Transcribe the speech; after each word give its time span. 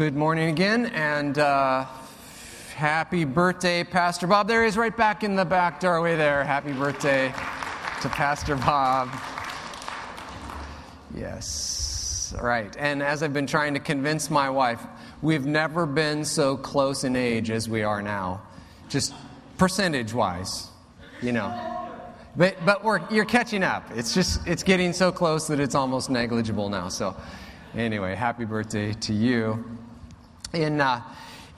Good 0.00 0.16
morning 0.16 0.48
again, 0.48 0.86
and 0.94 1.38
uh, 1.38 1.84
happy 2.74 3.26
birthday, 3.26 3.84
Pastor 3.84 4.26
Bob. 4.26 4.48
There 4.48 4.62
he 4.62 4.68
is, 4.68 4.78
right 4.78 4.96
back 4.96 5.22
in 5.22 5.36
the 5.36 5.44
back 5.44 5.78
doorway 5.78 6.16
there. 6.16 6.42
Happy 6.42 6.72
birthday 6.72 7.28
to 8.00 8.08
Pastor 8.08 8.56
Bob. 8.56 9.10
Yes, 11.14 12.34
right. 12.40 12.74
And 12.78 13.02
as 13.02 13.22
I've 13.22 13.34
been 13.34 13.46
trying 13.46 13.74
to 13.74 13.80
convince 13.80 14.30
my 14.30 14.48
wife, 14.48 14.80
we've 15.20 15.44
never 15.44 15.84
been 15.84 16.24
so 16.24 16.56
close 16.56 17.04
in 17.04 17.14
age 17.14 17.50
as 17.50 17.68
we 17.68 17.82
are 17.82 18.00
now, 18.00 18.40
just 18.88 19.12
percentage 19.58 20.14
wise, 20.14 20.68
you 21.20 21.32
know. 21.32 21.90
But, 22.36 22.56
but 22.64 22.82
we're, 22.82 23.06
you're 23.10 23.26
catching 23.26 23.62
up. 23.62 23.86
It's 23.94 24.14
just, 24.14 24.48
it's 24.48 24.62
getting 24.62 24.94
so 24.94 25.12
close 25.12 25.46
that 25.48 25.60
it's 25.60 25.74
almost 25.74 26.08
negligible 26.08 26.70
now. 26.70 26.88
So, 26.88 27.14
anyway, 27.74 28.14
happy 28.14 28.46
birthday 28.46 28.94
to 28.94 29.12
you. 29.12 29.62
In, 30.52 30.80
uh, 30.80 31.02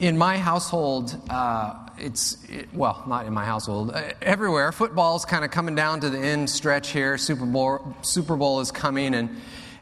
in 0.01 0.19
my 0.19 0.37
household, 0.37 1.16
uh, 1.30 1.88
it's, 1.96 2.37
it, 2.50 2.69
well, 2.74 3.02
not 3.06 3.24
in 3.24 3.33
my 3.33 3.45
household, 3.45 3.91
uh, 3.92 4.02
everywhere, 4.20 4.70
football's 4.70 5.24
kind 5.24 5.45
of 5.45 5.50
coming 5.50 5.74
down 5.74 6.00
to 6.00 6.10
the 6.10 6.19
end 6.19 6.50
stretch 6.50 6.91
here. 6.91 7.16
Super 7.16 7.47
Bowl, 7.47 7.97
Super 8.02 8.36
Bowl 8.36 8.60
is 8.60 8.70
coming. 8.70 9.14
And, 9.14 9.30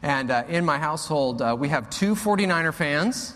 and 0.01 0.31
uh, 0.31 0.43
in 0.47 0.63
my 0.63 0.77
household, 0.77 1.41
uh, 1.41 1.57
we 1.59 1.67
have 1.69 1.89
two 1.89 2.15
49er 2.15 2.73
fans. 2.73 3.33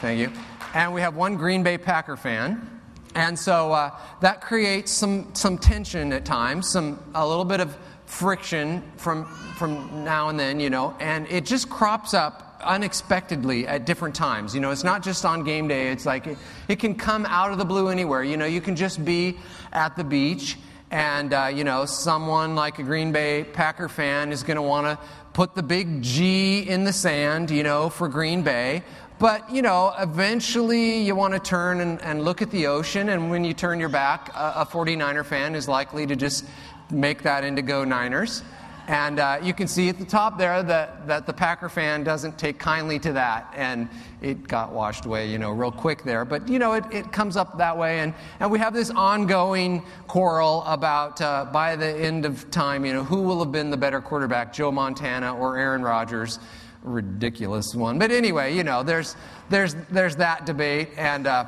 Thank 0.00 0.18
you. 0.18 0.32
And 0.74 0.92
we 0.92 1.00
have 1.00 1.14
one 1.14 1.36
Green 1.36 1.62
Bay 1.62 1.78
Packer 1.78 2.16
fan. 2.16 2.80
And 3.14 3.38
so 3.38 3.72
uh, 3.72 3.96
that 4.20 4.40
creates 4.40 4.90
some, 4.90 5.34
some 5.34 5.58
tension 5.58 6.12
at 6.12 6.24
times, 6.24 6.68
some, 6.68 6.98
a 7.14 7.26
little 7.26 7.44
bit 7.44 7.60
of 7.60 7.76
friction 8.06 8.82
from, 8.96 9.24
from 9.56 10.04
now 10.04 10.28
and 10.28 10.38
then, 10.38 10.60
you 10.60 10.70
know, 10.70 10.94
and 11.00 11.26
it 11.28 11.46
just 11.46 11.70
crops 11.70 12.14
up 12.14 12.45
unexpectedly 12.66 13.66
at 13.66 13.86
different 13.86 14.14
times. 14.14 14.54
You 14.54 14.60
know, 14.60 14.70
it's 14.70 14.84
not 14.84 15.02
just 15.02 15.24
on 15.24 15.44
game 15.44 15.68
day, 15.68 15.90
it's 15.90 16.04
like 16.06 16.26
it, 16.26 16.38
it 16.68 16.78
can 16.78 16.94
come 16.94 17.24
out 17.26 17.52
of 17.52 17.58
the 17.58 17.64
blue 17.64 17.88
anywhere. 17.88 18.22
You 18.22 18.36
know, 18.36 18.46
you 18.46 18.60
can 18.60 18.76
just 18.76 19.04
be 19.04 19.38
at 19.72 19.96
the 19.96 20.04
beach 20.04 20.56
and, 20.90 21.32
uh, 21.32 21.50
you 21.52 21.64
know, 21.64 21.84
someone 21.84 22.54
like 22.54 22.78
a 22.78 22.82
Green 22.82 23.10
Bay 23.10 23.44
Packer 23.44 23.88
fan 23.88 24.30
is 24.30 24.42
going 24.42 24.56
to 24.56 24.62
want 24.62 24.86
to 24.86 25.04
put 25.32 25.54
the 25.54 25.62
big 25.62 26.02
G 26.02 26.60
in 26.60 26.84
the 26.84 26.92
sand, 26.92 27.50
you 27.50 27.62
know, 27.62 27.88
for 27.88 28.08
Green 28.08 28.42
Bay. 28.42 28.84
But, 29.18 29.50
you 29.50 29.62
know, 29.62 29.94
eventually 29.98 31.00
you 31.00 31.16
want 31.16 31.34
to 31.34 31.40
turn 31.40 31.80
and, 31.80 32.00
and, 32.02 32.22
look 32.22 32.42
at 32.42 32.50
the 32.50 32.66
ocean, 32.66 33.08
and 33.08 33.30
when 33.30 33.44
you 33.44 33.54
turn 33.54 33.80
your 33.80 33.88
back, 33.88 34.28
a, 34.34 34.60
a 34.60 34.66
49er 34.66 35.24
fan 35.24 35.54
is 35.54 35.66
likely 35.66 36.06
to 36.06 36.16
just 36.16 36.44
make 36.90 37.22
that 37.22 37.42
into 37.42 37.62
go 37.62 37.82
Niners. 37.82 38.42
And 38.88 39.18
uh, 39.18 39.40
you 39.42 39.52
can 39.52 39.66
see 39.66 39.88
at 39.88 39.98
the 39.98 40.04
top 40.04 40.38
there 40.38 40.62
that, 40.62 41.08
that 41.08 41.26
the 41.26 41.32
Packer 41.32 41.68
fan 41.68 42.04
doesn't 42.04 42.38
take 42.38 42.58
kindly 42.58 42.98
to 43.00 43.12
that. 43.14 43.52
And 43.56 43.88
it 44.22 44.46
got 44.46 44.72
washed 44.72 45.06
away, 45.06 45.28
you 45.28 45.38
know, 45.38 45.50
real 45.50 45.72
quick 45.72 46.04
there. 46.04 46.24
But, 46.24 46.48
you 46.48 46.58
know, 46.60 46.74
it, 46.74 46.84
it 46.92 47.10
comes 47.10 47.36
up 47.36 47.58
that 47.58 47.76
way. 47.76 47.98
And, 48.00 48.14
and 48.38 48.50
we 48.50 48.60
have 48.60 48.72
this 48.72 48.90
ongoing 48.90 49.82
quarrel 50.06 50.62
about, 50.66 51.20
uh, 51.20 51.46
by 51.52 51.74
the 51.74 51.88
end 51.88 52.24
of 52.24 52.48
time, 52.50 52.84
you 52.84 52.92
know, 52.92 53.02
who 53.02 53.22
will 53.22 53.40
have 53.40 53.50
been 53.50 53.70
the 53.70 53.76
better 53.76 54.00
quarterback, 54.00 54.52
Joe 54.52 54.70
Montana 54.70 55.34
or 55.34 55.56
Aaron 55.58 55.82
Rodgers 55.82 56.38
ridiculous 56.82 57.74
one. 57.74 57.98
But 57.98 58.12
anyway, 58.12 58.54
you 58.54 58.62
know, 58.62 58.84
there's, 58.84 59.16
there's, 59.50 59.74
there's 59.90 60.16
that 60.16 60.46
debate. 60.46 60.90
And, 60.96 61.26
uh, 61.26 61.46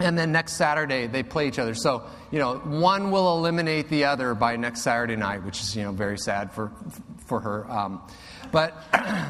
and 0.00 0.16
then 0.16 0.32
next 0.32 0.54
Saturday, 0.54 1.06
they 1.06 1.22
play 1.22 1.48
each 1.48 1.58
other. 1.58 1.74
So, 1.74 2.04
you 2.30 2.38
know, 2.38 2.58
one 2.58 3.10
will 3.10 3.38
eliminate 3.38 3.88
the 3.88 4.04
other 4.04 4.34
by 4.34 4.56
next 4.56 4.82
Saturday 4.82 5.16
night, 5.16 5.44
which 5.44 5.60
is, 5.60 5.74
you 5.74 5.82
know, 5.82 5.92
very 5.92 6.18
sad 6.18 6.52
for, 6.52 6.70
for 7.26 7.40
her. 7.40 7.70
Um, 7.70 8.02
but 8.52 8.76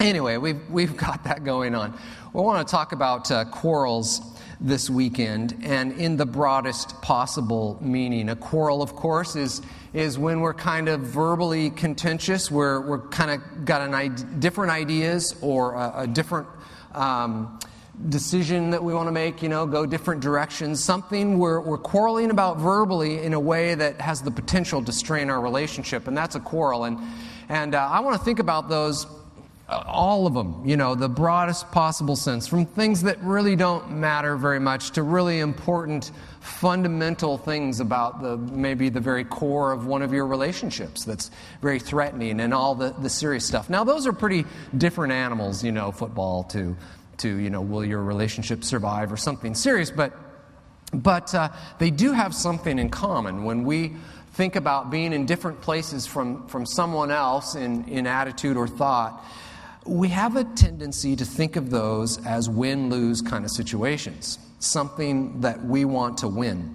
anyway, 0.00 0.38
we've, 0.38 0.68
we've 0.68 0.96
got 0.96 1.24
that 1.24 1.44
going 1.44 1.74
on. 1.74 1.96
We 2.32 2.42
want 2.42 2.66
to 2.66 2.70
talk 2.70 2.92
about 2.92 3.30
uh, 3.30 3.44
quarrels 3.44 4.20
this 4.60 4.88
weekend, 4.88 5.54
and 5.62 5.92
in 5.92 6.16
the 6.16 6.26
broadest 6.26 7.00
possible 7.02 7.78
meaning. 7.80 8.30
A 8.30 8.36
quarrel, 8.36 8.82
of 8.82 8.96
course, 8.96 9.36
is, 9.36 9.60
is 9.92 10.18
when 10.18 10.40
we're 10.40 10.54
kind 10.54 10.88
of 10.88 11.00
verbally 11.00 11.70
contentious, 11.70 12.50
we're, 12.50 12.80
we're 12.80 13.06
kind 13.08 13.30
of 13.30 13.64
got 13.64 13.82
an 13.82 14.40
different 14.40 14.72
ideas 14.72 15.36
or 15.42 15.74
a, 15.74 15.92
a 15.98 16.06
different 16.06 16.48
um, 16.94 17.58
decision 18.08 18.70
that 18.70 18.82
we 18.82 18.92
want 18.94 19.08
to 19.08 19.12
make, 19.12 19.42
you 19.42 19.48
know, 19.48 19.66
go 19.66 19.86
different 19.86 20.20
directions, 20.20 20.82
something 20.82 21.38
we're, 21.38 21.60
we're 21.60 21.78
quarreling 21.78 22.30
about 22.30 22.58
verbally 22.58 23.22
in 23.22 23.32
a 23.32 23.40
way 23.40 23.74
that 23.74 24.00
has 24.00 24.22
the 24.22 24.30
potential 24.30 24.82
to 24.84 24.92
strain 24.92 25.30
our 25.30 25.40
relationship, 25.40 26.06
and 26.06 26.16
that's 26.16 26.34
a 26.34 26.40
quarrel. 26.40 26.84
And, 26.84 26.98
and 27.48 27.74
uh, 27.74 27.88
I 27.90 28.00
want 28.00 28.18
to 28.18 28.24
think 28.24 28.38
about 28.38 28.68
those 28.68 29.06
all 29.68 30.28
of 30.28 30.34
them, 30.34 30.62
you 30.64 30.76
know, 30.76 30.94
the 30.94 31.08
broadest 31.08 31.72
possible 31.72 32.14
sense, 32.14 32.46
from 32.46 32.66
things 32.66 33.02
that 33.02 33.20
really 33.20 33.56
don't 33.56 33.90
matter 33.90 34.36
very 34.36 34.60
much 34.60 34.92
to 34.92 35.02
really 35.02 35.40
important, 35.40 36.12
fundamental 36.40 37.36
things 37.36 37.80
about 37.80 38.22
the 38.22 38.36
maybe 38.36 38.88
the 38.88 39.00
very 39.00 39.24
core 39.24 39.72
of 39.72 39.86
one 39.86 40.02
of 40.02 40.12
your 40.12 40.26
relationships 40.26 41.04
that's 41.04 41.32
very 41.62 41.80
threatening 41.80 42.40
and 42.40 42.54
all 42.54 42.76
the, 42.76 42.94
the 43.00 43.10
serious 43.10 43.44
stuff. 43.44 43.68
Now, 43.68 43.82
those 43.82 44.06
are 44.06 44.12
pretty 44.12 44.44
different 44.78 45.12
animals, 45.12 45.64
you 45.64 45.72
know, 45.72 45.90
football 45.90 46.44
to, 46.44 46.76
to 47.18 47.36
you 47.36 47.50
know, 47.50 47.60
will 47.60 47.84
your 47.84 48.02
relationship 48.02 48.64
survive 48.64 49.12
or 49.12 49.16
something 49.16 49.54
serious, 49.54 49.90
but, 49.90 50.12
but 50.92 51.34
uh, 51.34 51.48
they 51.78 51.90
do 51.90 52.12
have 52.12 52.34
something 52.34 52.78
in 52.78 52.90
common. 52.90 53.44
When 53.44 53.64
we 53.64 53.96
think 54.32 54.56
about 54.56 54.90
being 54.90 55.12
in 55.12 55.26
different 55.26 55.60
places 55.60 56.06
from, 56.06 56.46
from 56.48 56.66
someone 56.66 57.10
else 57.10 57.54
in, 57.54 57.88
in 57.88 58.06
attitude 58.06 58.56
or 58.56 58.68
thought, 58.68 59.24
we 59.86 60.08
have 60.08 60.36
a 60.36 60.44
tendency 60.44 61.16
to 61.16 61.24
think 61.24 61.56
of 61.56 61.70
those 61.70 62.24
as 62.26 62.48
win 62.48 62.90
lose 62.90 63.22
kind 63.22 63.44
of 63.44 63.50
situations, 63.50 64.38
something 64.58 65.40
that 65.40 65.64
we 65.64 65.84
want 65.84 66.18
to 66.18 66.28
win. 66.28 66.74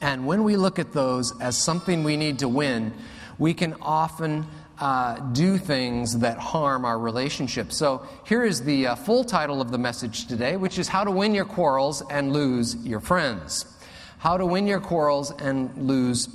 And 0.00 0.26
when 0.26 0.44
we 0.44 0.56
look 0.56 0.78
at 0.78 0.92
those 0.92 1.38
as 1.40 1.56
something 1.56 2.04
we 2.04 2.16
need 2.16 2.38
to 2.40 2.48
win, 2.48 2.92
we 3.38 3.54
can 3.54 3.74
often 3.80 4.46
uh, 4.80 5.18
do 5.32 5.58
things 5.58 6.18
that 6.18 6.38
harm 6.38 6.84
our 6.84 6.98
relationship. 6.98 7.72
So 7.72 8.06
here 8.26 8.44
is 8.44 8.62
the 8.62 8.88
uh, 8.88 8.94
full 8.94 9.24
title 9.24 9.60
of 9.60 9.70
the 9.70 9.78
message 9.78 10.26
today, 10.26 10.56
which 10.56 10.78
is 10.78 10.88
How 10.88 11.04
to 11.04 11.10
Win 11.10 11.34
Your 11.34 11.44
Quarrels 11.44 12.02
and 12.10 12.32
Lose 12.32 12.76
Your 12.86 13.00
Friends. 13.00 13.66
How 14.18 14.36
to 14.36 14.46
Win 14.46 14.66
Your 14.66 14.80
Quarrels 14.80 15.32
and 15.32 15.76
Lose 15.76 16.28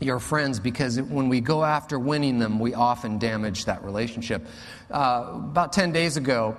your 0.00 0.18
friends 0.18 0.60
because 0.60 1.00
when 1.00 1.28
we 1.28 1.40
go 1.40 1.64
after 1.64 1.98
winning 1.98 2.38
them, 2.38 2.58
we 2.58 2.74
often 2.74 3.18
damage 3.18 3.64
that 3.64 3.82
relationship. 3.84 4.46
Uh, 4.90 5.32
about 5.34 5.72
10 5.72 5.92
days 5.92 6.16
ago, 6.16 6.56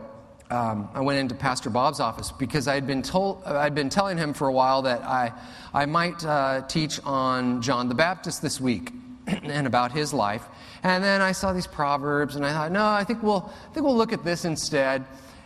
um, 0.49 0.89
I 0.93 1.01
went 1.01 1.19
into 1.19 1.35
Pastor 1.35 1.69
Bob's 1.69 1.99
office 1.99 2.31
because 2.31 2.67
I 2.67 2.75
had 2.75 2.85
been 2.85 3.01
told 3.01 3.43
I'd 3.45 3.73
been 3.73 3.89
telling 3.89 4.17
him 4.17 4.33
for 4.33 4.47
a 4.47 4.53
while 4.53 4.83
that 4.83 5.01
I 5.01 5.33
I 5.73 5.87
might 5.87 6.23
uh, 6.23 6.61
teach 6.67 6.99
on 7.03 7.63
John 7.63 7.89
the 7.89 7.95
Baptist 7.95 8.43
this 8.43 8.61
week 8.61 8.91
and 9.43 9.67
about 9.67 9.91
his 9.91 10.13
life. 10.13 10.45
And 10.83 11.03
then 11.03 11.21
I 11.21 11.31
saw 11.31 11.53
these 11.53 11.67
proverbs, 11.67 12.35
and 12.35 12.45
I 12.45 12.51
thought, 12.51 12.71
no, 12.71 12.85
I 12.85 13.03
think 13.03 13.23
we'll 13.23 13.51
I 13.69 13.73
think 13.73 13.85
we'll 13.85 13.97
look 13.97 14.13
at 14.13 14.23
this 14.23 14.45
instead. 14.45 15.05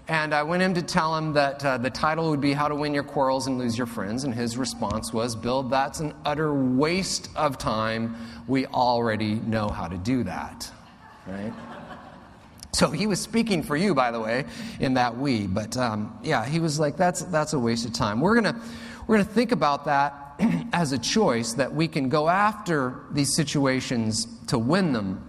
And 0.09 0.34
I 0.34 0.41
went 0.41 0.63
in 0.63 0.73
to 0.73 0.81
tell 0.81 1.16
him 1.16 1.34
that 1.34 1.63
uh, 1.63 1.78
the 1.78 1.91
title 1.91 2.31
would 2.31 2.41
be 2.41 2.51
How 2.51 2.67
to 2.67 2.73
Win 2.73 2.95
Your 2.95 3.03
Quarrels 3.03 3.45
and 3.45 3.59
Lose 3.59 3.78
Your 3.78 3.85
Friends. 3.85 4.23
And 4.23 4.34
his 4.34 4.57
response 4.57 5.13
was, 5.13 5.35
Bill, 5.35 5.62
that's 5.62 6.00
an 6.00 6.16
utter 6.25 6.51
waste 6.51 7.29
of 7.35 7.59
time. 7.59 8.16
We 8.47 8.66
already 8.66 9.35
know 9.35 9.67
how 9.67 9.88
to 9.88 10.00
do 10.00 10.23
that. 10.23 10.72
Right? 11.28 11.53
So 12.73 12.90
he 12.90 13.06
was 13.06 13.19
speaking 13.22 13.61
for 13.61 13.78
you, 13.78 13.94
by 13.94 14.09
the 14.09 14.19
way, 14.19 14.46
in 14.79 14.96
that 14.96 15.16
we. 15.16 15.46
But 15.46 15.78
um, 15.78 16.17
yeah, 16.23 16.44
he 16.44 16.59
was 16.59 16.79
like, 16.79 16.97
that's, 16.97 17.22
that's 17.23 17.53
a 17.53 17.59
waste 17.59 17.85
of 17.85 17.94
time. 17.94 18.19
We're 18.19 18.41
going 18.41 18.56
we're 19.06 19.17
gonna 19.17 19.29
think 19.29 19.51
about 19.51 19.85
that 19.85 20.28
as 20.74 20.91
a 20.91 20.97
choice 20.97 21.53
that 21.53 21.74
we 21.74 21.88
can 21.88 22.09
go 22.09 22.30
after 22.30 23.03
these 23.12 23.36
situations 23.36 24.28
to 24.47 24.58
win 24.58 24.94
them, 24.94 25.24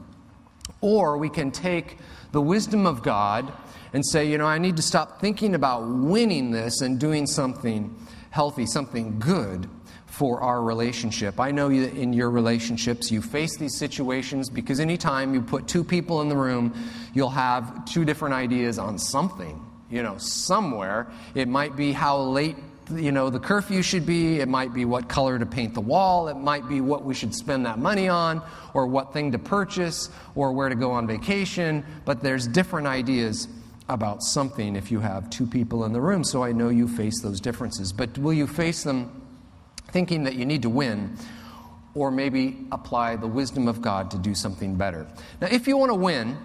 or 0.80 1.18
we 1.18 1.28
can 1.28 1.50
take 1.50 1.98
the 2.32 2.40
wisdom 2.40 2.86
of 2.86 3.02
God 3.02 3.52
and 3.92 4.06
say, 4.06 4.28
you 4.28 4.38
know, 4.38 4.46
I 4.46 4.58
need 4.58 4.76
to 4.76 4.82
stop 4.82 5.20
thinking 5.20 5.54
about 5.54 5.86
winning 5.86 6.50
this 6.50 6.80
and 6.80 6.98
doing 6.98 7.26
something 7.26 7.94
healthy, 8.30 8.66
something 8.66 9.18
good 9.18 9.68
for 10.06 10.40
our 10.40 10.62
relationship. 10.62 11.40
I 11.40 11.50
know 11.50 11.70
in 11.70 12.12
your 12.12 12.30
relationships 12.30 13.10
you 13.10 13.22
face 13.22 13.56
these 13.56 13.76
situations 13.78 14.50
because 14.50 14.80
anytime 14.80 15.34
you 15.34 15.40
put 15.40 15.66
two 15.66 15.82
people 15.84 16.20
in 16.20 16.28
the 16.28 16.36
room, 16.36 16.74
you'll 17.14 17.30
have 17.30 17.84
two 17.84 18.04
different 18.04 18.34
ideas 18.34 18.78
on 18.78 18.98
something, 18.98 19.64
you 19.90 20.02
know, 20.02 20.18
somewhere. 20.18 21.10
It 21.34 21.48
might 21.48 21.76
be 21.76 21.92
how 21.92 22.20
late 22.20 22.56
you 22.92 23.12
know 23.12 23.30
the 23.30 23.40
curfew 23.40 23.82
should 23.82 24.06
be 24.06 24.40
it 24.40 24.48
might 24.48 24.72
be 24.74 24.84
what 24.84 25.08
color 25.08 25.38
to 25.38 25.46
paint 25.46 25.74
the 25.74 25.80
wall 25.80 26.28
it 26.28 26.36
might 26.36 26.68
be 26.68 26.80
what 26.80 27.04
we 27.04 27.14
should 27.14 27.34
spend 27.34 27.66
that 27.66 27.78
money 27.78 28.08
on 28.08 28.42
or 28.74 28.86
what 28.86 29.12
thing 29.12 29.32
to 29.32 29.38
purchase 29.38 30.10
or 30.34 30.52
where 30.52 30.68
to 30.68 30.74
go 30.74 30.90
on 30.90 31.06
vacation 31.06 31.84
but 32.04 32.22
there's 32.22 32.46
different 32.46 32.86
ideas 32.86 33.48
about 33.90 34.22
something 34.22 34.76
if 34.76 34.90
you 34.90 35.00
have 35.00 35.28
two 35.30 35.46
people 35.46 35.84
in 35.84 35.92
the 35.92 36.00
room. 36.00 36.24
So 36.24 36.42
I 36.42 36.52
know 36.52 36.68
you 36.68 36.88
face 36.88 37.20
those 37.20 37.40
differences. 37.40 37.92
But 37.92 38.16
will 38.18 38.32
you 38.32 38.46
face 38.46 38.84
them 38.84 39.22
thinking 39.88 40.24
that 40.24 40.36
you 40.36 40.46
need 40.46 40.62
to 40.62 40.70
win? 40.70 41.16
Or 41.94 42.10
maybe 42.10 42.66
apply 42.70 43.16
the 43.16 43.26
wisdom 43.26 43.66
of 43.66 43.82
God 43.82 44.10
to 44.12 44.18
do 44.18 44.34
something 44.34 44.76
better. 44.76 45.08
Now, 45.40 45.48
if 45.50 45.66
you 45.66 45.76
want 45.76 45.90
to 45.90 45.96
win, 45.96 46.38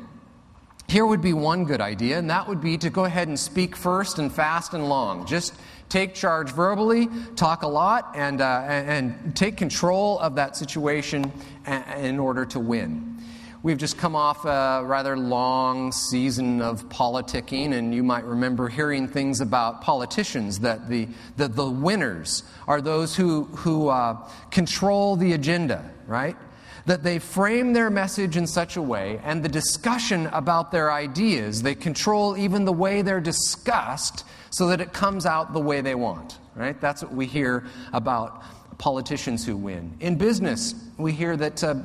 here 0.88 1.06
would 1.06 1.22
be 1.22 1.34
one 1.34 1.66
good 1.66 1.82
idea, 1.82 2.18
and 2.18 2.30
that 2.32 2.48
would 2.48 2.62
be 2.62 2.80
to 2.80 2.90
go 2.90 3.06
ahead 3.06 3.28
and 3.28 3.40
speak 3.40 3.76
first 3.76 4.18
and 4.18 4.34
fast 4.34 4.74
and 4.74 4.90
long. 4.90 5.28
Just 5.28 5.54
take 5.90 6.14
charge 6.14 6.52
verbally, 6.52 7.08
talk 7.36 7.64
a 7.64 7.68
lot, 7.68 8.12
and, 8.16 8.42
uh, 8.42 8.62
and, 8.68 9.36
take 9.36 9.58
control 9.58 10.20
of 10.20 10.36
that 10.36 10.56
situation 10.56 11.32
in 11.98 12.20
order 12.20 12.46
to 12.46 12.60
win. 12.60 13.12
We've 13.64 13.78
just 13.78 13.98
come 13.98 14.16
off 14.16 14.46
a 14.46 14.84
rather 14.86 15.18
long 15.18 15.92
season 15.92 16.62
of 16.62 16.88
politicking, 16.90 17.74
and 17.74 17.96
you 17.96 18.04
might 18.04 18.24
remember 18.24 18.70
hearing 18.70 19.08
things 19.08 19.42
about 19.42 19.82
politicians 19.82 20.60
that 20.60 20.88
the, 20.88 21.08
the, 21.38 21.48
the 21.48 21.68
winners 21.68 22.44
are 22.68 22.80
those 22.80 23.16
who, 23.16 23.46
who 23.46 23.90
uh, 23.90 24.18
control 24.52 25.16
the 25.16 25.34
agenda, 25.34 25.90
right? 26.08 26.38
that 26.86 27.04
they 27.04 27.20
frame 27.20 27.74
their 27.74 27.90
message 27.90 28.38
in 28.38 28.46
such 28.46 28.78
a 28.78 28.82
way 28.82 29.20
and 29.24 29.42
the 29.42 29.50
discussion 29.50 30.28
about 30.28 30.72
their 30.72 30.92
ideas, 30.92 31.64
they 31.64 31.74
control 31.74 32.38
even 32.38 32.66
the 32.66 32.74
way 32.74 33.02
they're 33.02 33.20
discussed 33.20 34.24
so 34.56 34.68
that 34.68 34.80
it 34.80 34.94
comes 34.94 35.26
out 35.26 35.52
the 35.52 35.60
way 35.60 35.82
they 35.82 35.96
want, 35.96 36.40
right? 36.56 36.80
That's 36.80 37.04
what 37.04 37.14
we 37.14 37.26
hear 37.26 37.66
about 37.92 38.42
politicians 38.78 39.46
who 39.46 39.58
win. 39.58 39.98
In 40.00 40.18
business, 40.18 40.74
we 40.98 41.12
hear 41.12 41.36
that. 41.36 41.62
Uh, 41.62 41.76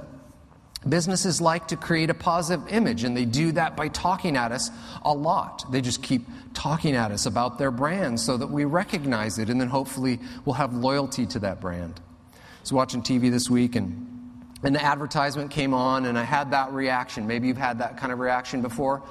Businesses 0.88 1.42
like 1.42 1.68
to 1.68 1.76
create 1.76 2.08
a 2.08 2.14
positive 2.14 2.66
image, 2.68 3.04
and 3.04 3.14
they 3.14 3.26
do 3.26 3.52
that 3.52 3.76
by 3.76 3.88
talking 3.88 4.34
at 4.38 4.50
us 4.50 4.70
a 5.04 5.12
lot. 5.12 5.70
They 5.70 5.82
just 5.82 6.02
keep 6.02 6.26
talking 6.54 6.96
at 6.96 7.10
us 7.10 7.26
about 7.26 7.58
their 7.58 7.70
brand 7.70 8.18
so 8.18 8.38
that 8.38 8.46
we 8.46 8.64
recognize 8.64 9.38
it, 9.38 9.50
and 9.50 9.60
then 9.60 9.68
hopefully 9.68 10.20
we'll 10.46 10.54
have 10.54 10.72
loyalty 10.72 11.26
to 11.26 11.38
that 11.40 11.60
brand. 11.60 12.00
I 12.32 12.38
was 12.62 12.72
watching 12.72 13.02
TV 13.02 13.30
this 13.30 13.50
week, 13.50 13.76
and 13.76 14.40
an 14.62 14.74
advertisement 14.74 15.50
came 15.50 15.74
on, 15.74 16.06
and 16.06 16.18
I 16.18 16.24
had 16.24 16.52
that 16.52 16.72
reaction. 16.72 17.26
Maybe 17.26 17.48
you've 17.48 17.58
had 17.58 17.80
that 17.80 17.98
kind 17.98 18.10
of 18.10 18.18
reaction 18.18 18.62
before. 18.62 19.02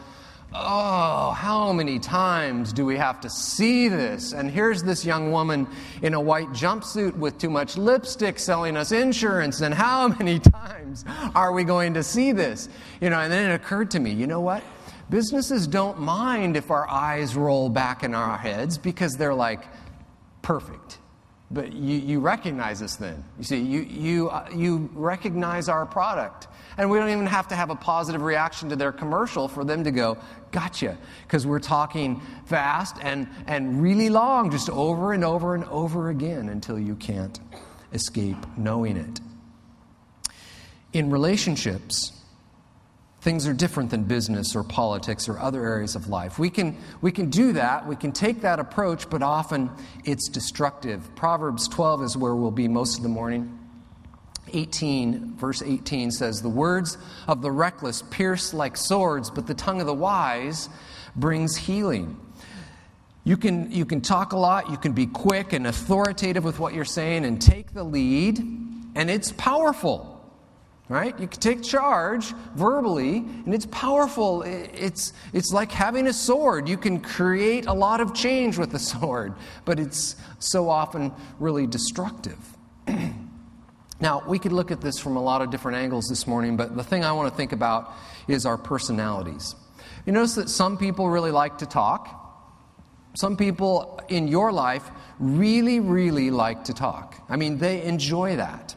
Oh, 0.51 1.31
how 1.31 1.71
many 1.71 1.99
times 1.99 2.73
do 2.73 2.83
we 2.83 2.97
have 2.97 3.21
to 3.21 3.29
see 3.29 3.87
this? 3.87 4.33
And 4.33 4.49
here's 4.49 4.81
this 4.81 5.05
young 5.05 5.31
woman 5.31 5.67
in 6.01 6.15
a 6.15 6.19
white 6.19 6.49
jumpsuit 6.49 7.15
with 7.15 7.37
too 7.37 7.51
much 7.51 7.77
lipstick 7.77 8.39
selling 8.39 8.75
us 8.75 8.91
insurance. 8.91 9.61
And 9.61 9.73
how 9.73 10.07
many 10.19 10.39
times 10.39 11.05
are 11.35 11.53
we 11.53 11.63
going 11.63 11.93
to 11.93 12.03
see 12.03 12.31
this? 12.31 12.67
You 12.99 13.11
know, 13.11 13.19
and 13.19 13.31
then 13.31 13.51
it 13.51 13.53
occurred 13.53 13.91
to 13.91 13.99
me, 13.99 14.11
you 14.11 14.25
know 14.25 14.41
what? 14.41 14.63
Businesses 15.11 15.67
don't 15.67 15.99
mind 15.99 16.57
if 16.57 16.71
our 16.71 16.89
eyes 16.89 17.35
roll 17.35 17.69
back 17.69 18.03
in 18.03 18.15
our 18.15 18.37
heads 18.37 18.77
because 18.77 19.13
they're 19.13 19.33
like, 19.33 19.65
perfect. 20.41 20.97
But 21.51 21.73
you, 21.73 21.97
you 21.97 22.19
recognize 22.19 22.81
us 22.83 22.95
then. 22.95 23.23
You 23.39 23.43
see, 23.43 23.57
you, 23.57 23.81
you, 23.81 24.29
uh, 24.29 24.47
you 24.53 24.89
recognize 24.93 25.67
our 25.67 25.85
product. 25.85 26.47
And 26.77 26.91
we 26.91 26.99
don't 26.99 27.09
even 27.09 27.25
have 27.25 27.47
to 27.47 27.55
have 27.55 27.71
a 27.71 27.75
positive 27.75 28.21
reaction 28.21 28.69
to 28.69 28.75
their 28.75 28.91
commercial 28.91 29.47
for 29.47 29.65
them 29.65 29.83
to 29.83 29.91
go, 29.91 30.17
gotcha. 30.51 30.97
Because 31.23 31.47
we're 31.47 31.59
talking 31.59 32.21
fast 32.45 32.97
and, 33.01 33.27
and 33.47 33.81
really 33.81 34.09
long, 34.09 34.51
just 34.51 34.69
over 34.69 35.11
and 35.11 35.23
over 35.23 35.55
and 35.55 35.63
over 35.65 36.09
again 36.09 36.49
until 36.49 36.77
you 36.77 36.95
can't 36.95 37.39
escape 37.93 38.37
knowing 38.55 38.95
it. 38.95 39.19
In 40.93 41.09
relationships, 41.09 42.18
things 43.21 43.47
are 43.47 43.53
different 43.53 43.89
than 43.89 44.03
business 44.03 44.55
or 44.55 44.63
politics 44.63 45.27
or 45.27 45.37
other 45.39 45.65
areas 45.65 45.95
of 45.95 46.07
life. 46.07 46.39
We 46.39 46.49
can, 46.49 46.77
we 47.01 47.11
can 47.11 47.29
do 47.29 47.53
that, 47.53 47.87
we 47.87 47.95
can 47.95 48.11
take 48.11 48.41
that 48.41 48.59
approach, 48.59 49.09
but 49.09 49.21
often 49.21 49.69
it's 50.05 50.29
destructive. 50.29 51.13
Proverbs 51.15 51.67
12 51.67 52.03
is 52.03 52.17
where 52.17 52.35
we'll 52.35 52.51
be 52.51 52.67
most 52.67 52.97
of 52.97 53.03
the 53.03 53.09
morning. 53.09 53.57
18, 54.51 55.35
verse 55.35 55.61
18 55.61 56.11
says, 56.11 56.41
The 56.41 56.49
words 56.49 56.97
of 57.27 57.41
the 57.41 57.51
reckless 57.51 58.01
pierce 58.09 58.53
like 58.53 58.77
swords, 58.77 59.29
but 59.29 59.45
the 59.45 59.53
tongue 59.53 59.81
of 59.81 59.87
the 59.87 59.93
wise 59.93 60.69
brings 61.15 61.55
healing. 61.55 62.19
You 63.25 63.37
can, 63.37 63.71
you 63.71 63.85
can 63.85 64.01
talk 64.01 64.31
a 64.33 64.37
lot, 64.37 64.71
you 64.71 64.77
can 64.77 64.93
be 64.93 65.05
quick 65.05 65.53
and 65.53 65.67
authoritative 65.67 66.43
with 66.43 66.57
what 66.57 66.73
you're 66.73 66.85
saying 66.85 67.25
and 67.25 67.39
take 67.39 67.73
the 67.73 67.83
lead, 67.83 68.39
and 68.39 69.09
it's 69.09 69.33
powerful 69.33 70.18
right? 70.89 71.17
You 71.19 71.27
can 71.27 71.39
take 71.39 71.61
charge 71.61 72.33
verbally, 72.55 73.17
and 73.17 73.53
it's 73.53 73.67
powerful. 73.67 74.41
It's, 74.41 75.13
it's 75.33 75.53
like 75.53 75.71
having 75.71 76.07
a 76.07 76.13
sword. 76.13 76.67
You 76.67 76.77
can 76.77 76.99
create 76.99 77.67
a 77.67 77.73
lot 77.73 78.01
of 78.01 78.15
change 78.15 78.57
with 78.57 78.73
a 78.73 78.79
sword, 78.91 79.35
but 79.65 79.79
it's 79.79 80.15
so 80.39 80.67
often 80.67 81.13
really 81.39 81.67
destructive. 81.67 82.39
now, 84.01 84.23
we 84.27 84.39
could 84.39 84.51
look 84.51 84.71
at 84.71 84.81
this 84.81 84.97
from 84.97 85.15
a 85.15 85.21
lot 85.21 85.43
of 85.43 85.51
different 85.51 85.77
angles 85.77 86.07
this 86.09 86.25
morning, 86.25 86.57
but 86.57 86.75
the 86.75 86.83
thing 86.83 87.05
I 87.05 87.11
want 87.11 87.31
to 87.31 87.37
think 87.37 87.51
about 87.51 87.93
is 88.27 88.47
our 88.47 88.57
personalities. 88.57 89.55
You 90.07 90.13
notice 90.13 90.35
that 90.35 90.49
some 90.49 90.75
people 90.75 91.07
really 91.07 91.31
like 91.31 91.59
to 91.59 91.67
talk. 91.67 92.15
Some 93.15 93.37
people 93.37 93.99
in 94.09 94.27
your 94.27 94.51
life 94.51 94.89
really, 95.19 95.79
really 95.79 96.31
like 96.31 96.63
to 96.63 96.73
talk. 96.73 97.23
I 97.29 97.35
mean, 97.35 97.59
they 97.59 97.83
enjoy 97.83 98.37
that. 98.37 98.75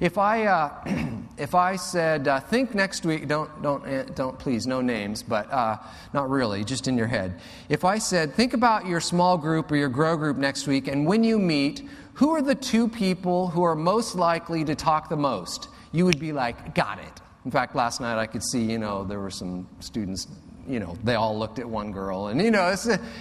If 0.00 0.18
I, 0.18 0.46
uh, 0.46 0.84
if 1.38 1.54
I 1.54 1.76
said, 1.76 2.28
uh, 2.28 2.40
think 2.40 2.74
next 2.74 3.04
week, 3.04 3.28
don't, 3.28 3.50
don't, 3.62 3.86
eh, 3.86 4.04
don't 4.14 4.38
please, 4.38 4.66
no 4.66 4.80
names, 4.80 5.22
but 5.22 5.50
uh, 5.52 5.76
not 6.12 6.30
really, 6.30 6.64
just 6.64 6.88
in 6.88 6.96
your 6.96 7.06
head. 7.06 7.40
If 7.68 7.84
I 7.84 7.98
said, 7.98 8.34
think 8.34 8.54
about 8.54 8.86
your 8.86 9.00
small 9.00 9.36
group 9.36 9.70
or 9.70 9.76
your 9.76 9.88
grow 9.88 10.16
group 10.16 10.36
next 10.36 10.66
week, 10.66 10.88
and 10.88 11.06
when 11.06 11.24
you 11.24 11.38
meet, 11.38 11.82
who 12.14 12.30
are 12.30 12.42
the 12.42 12.54
two 12.54 12.88
people 12.88 13.48
who 13.48 13.62
are 13.62 13.74
most 13.74 14.16
likely 14.16 14.64
to 14.64 14.74
talk 14.74 15.08
the 15.08 15.16
most? 15.16 15.68
You 15.92 16.06
would 16.06 16.18
be 16.18 16.32
like, 16.32 16.74
got 16.74 16.98
it. 16.98 17.20
In 17.44 17.50
fact, 17.50 17.76
last 17.76 18.00
night 18.00 18.18
I 18.18 18.26
could 18.26 18.42
see, 18.42 18.62
you 18.62 18.78
know, 18.78 19.04
there 19.04 19.20
were 19.20 19.30
some 19.30 19.68
students, 19.80 20.26
you 20.66 20.80
know, 20.80 20.96
they 21.04 21.14
all 21.14 21.38
looked 21.38 21.58
at 21.58 21.68
one 21.68 21.92
girl, 21.92 22.28
and, 22.28 22.40
you 22.40 22.50
know, 22.50 22.74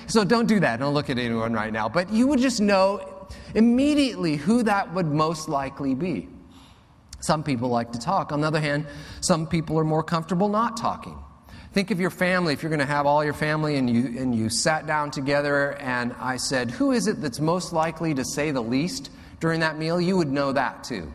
so 0.07 0.23
don't 0.23 0.47
do 0.47 0.59
that. 0.61 0.79
Don't 0.79 0.93
look 0.93 1.09
at 1.09 1.19
anyone 1.19 1.53
right 1.53 1.71
now. 1.71 1.89
But 1.89 2.11
you 2.11 2.27
would 2.27 2.39
just 2.39 2.61
know 2.61 3.27
immediately 3.53 4.37
who 4.37 4.63
that 4.63 4.93
would 4.93 5.07
most 5.07 5.49
likely 5.49 5.93
be. 5.93 6.29
Some 7.25 7.43
people 7.43 7.69
like 7.69 7.91
to 7.93 7.99
talk. 7.99 8.31
On 8.31 8.41
the 8.41 8.47
other 8.47 8.59
hand, 8.59 8.85
some 9.21 9.47
people 9.47 9.79
are 9.79 9.83
more 9.83 10.03
comfortable 10.03 10.47
not 10.47 10.77
talking. 10.77 11.17
Think 11.73 11.89
of 11.89 11.99
your 11.99 12.11
family. 12.11 12.53
If 12.53 12.61
you're 12.61 12.69
going 12.69 12.79
to 12.79 12.85
have 12.85 13.07
all 13.07 13.23
your 13.23 13.33
family 13.33 13.77
and 13.77 13.89
you, 13.89 14.21
and 14.21 14.33
you 14.33 14.47
sat 14.49 14.85
down 14.85 15.09
together 15.09 15.73
and 15.73 16.13
I 16.19 16.37
said, 16.37 16.69
Who 16.69 16.91
is 16.91 17.07
it 17.07 17.21
that's 17.21 17.39
most 17.39 17.73
likely 17.73 18.13
to 18.13 18.23
say 18.23 18.51
the 18.51 18.61
least 18.61 19.09
during 19.39 19.61
that 19.61 19.77
meal? 19.77 19.99
You 19.99 20.17
would 20.17 20.31
know 20.31 20.51
that 20.51 20.83
too. 20.83 21.11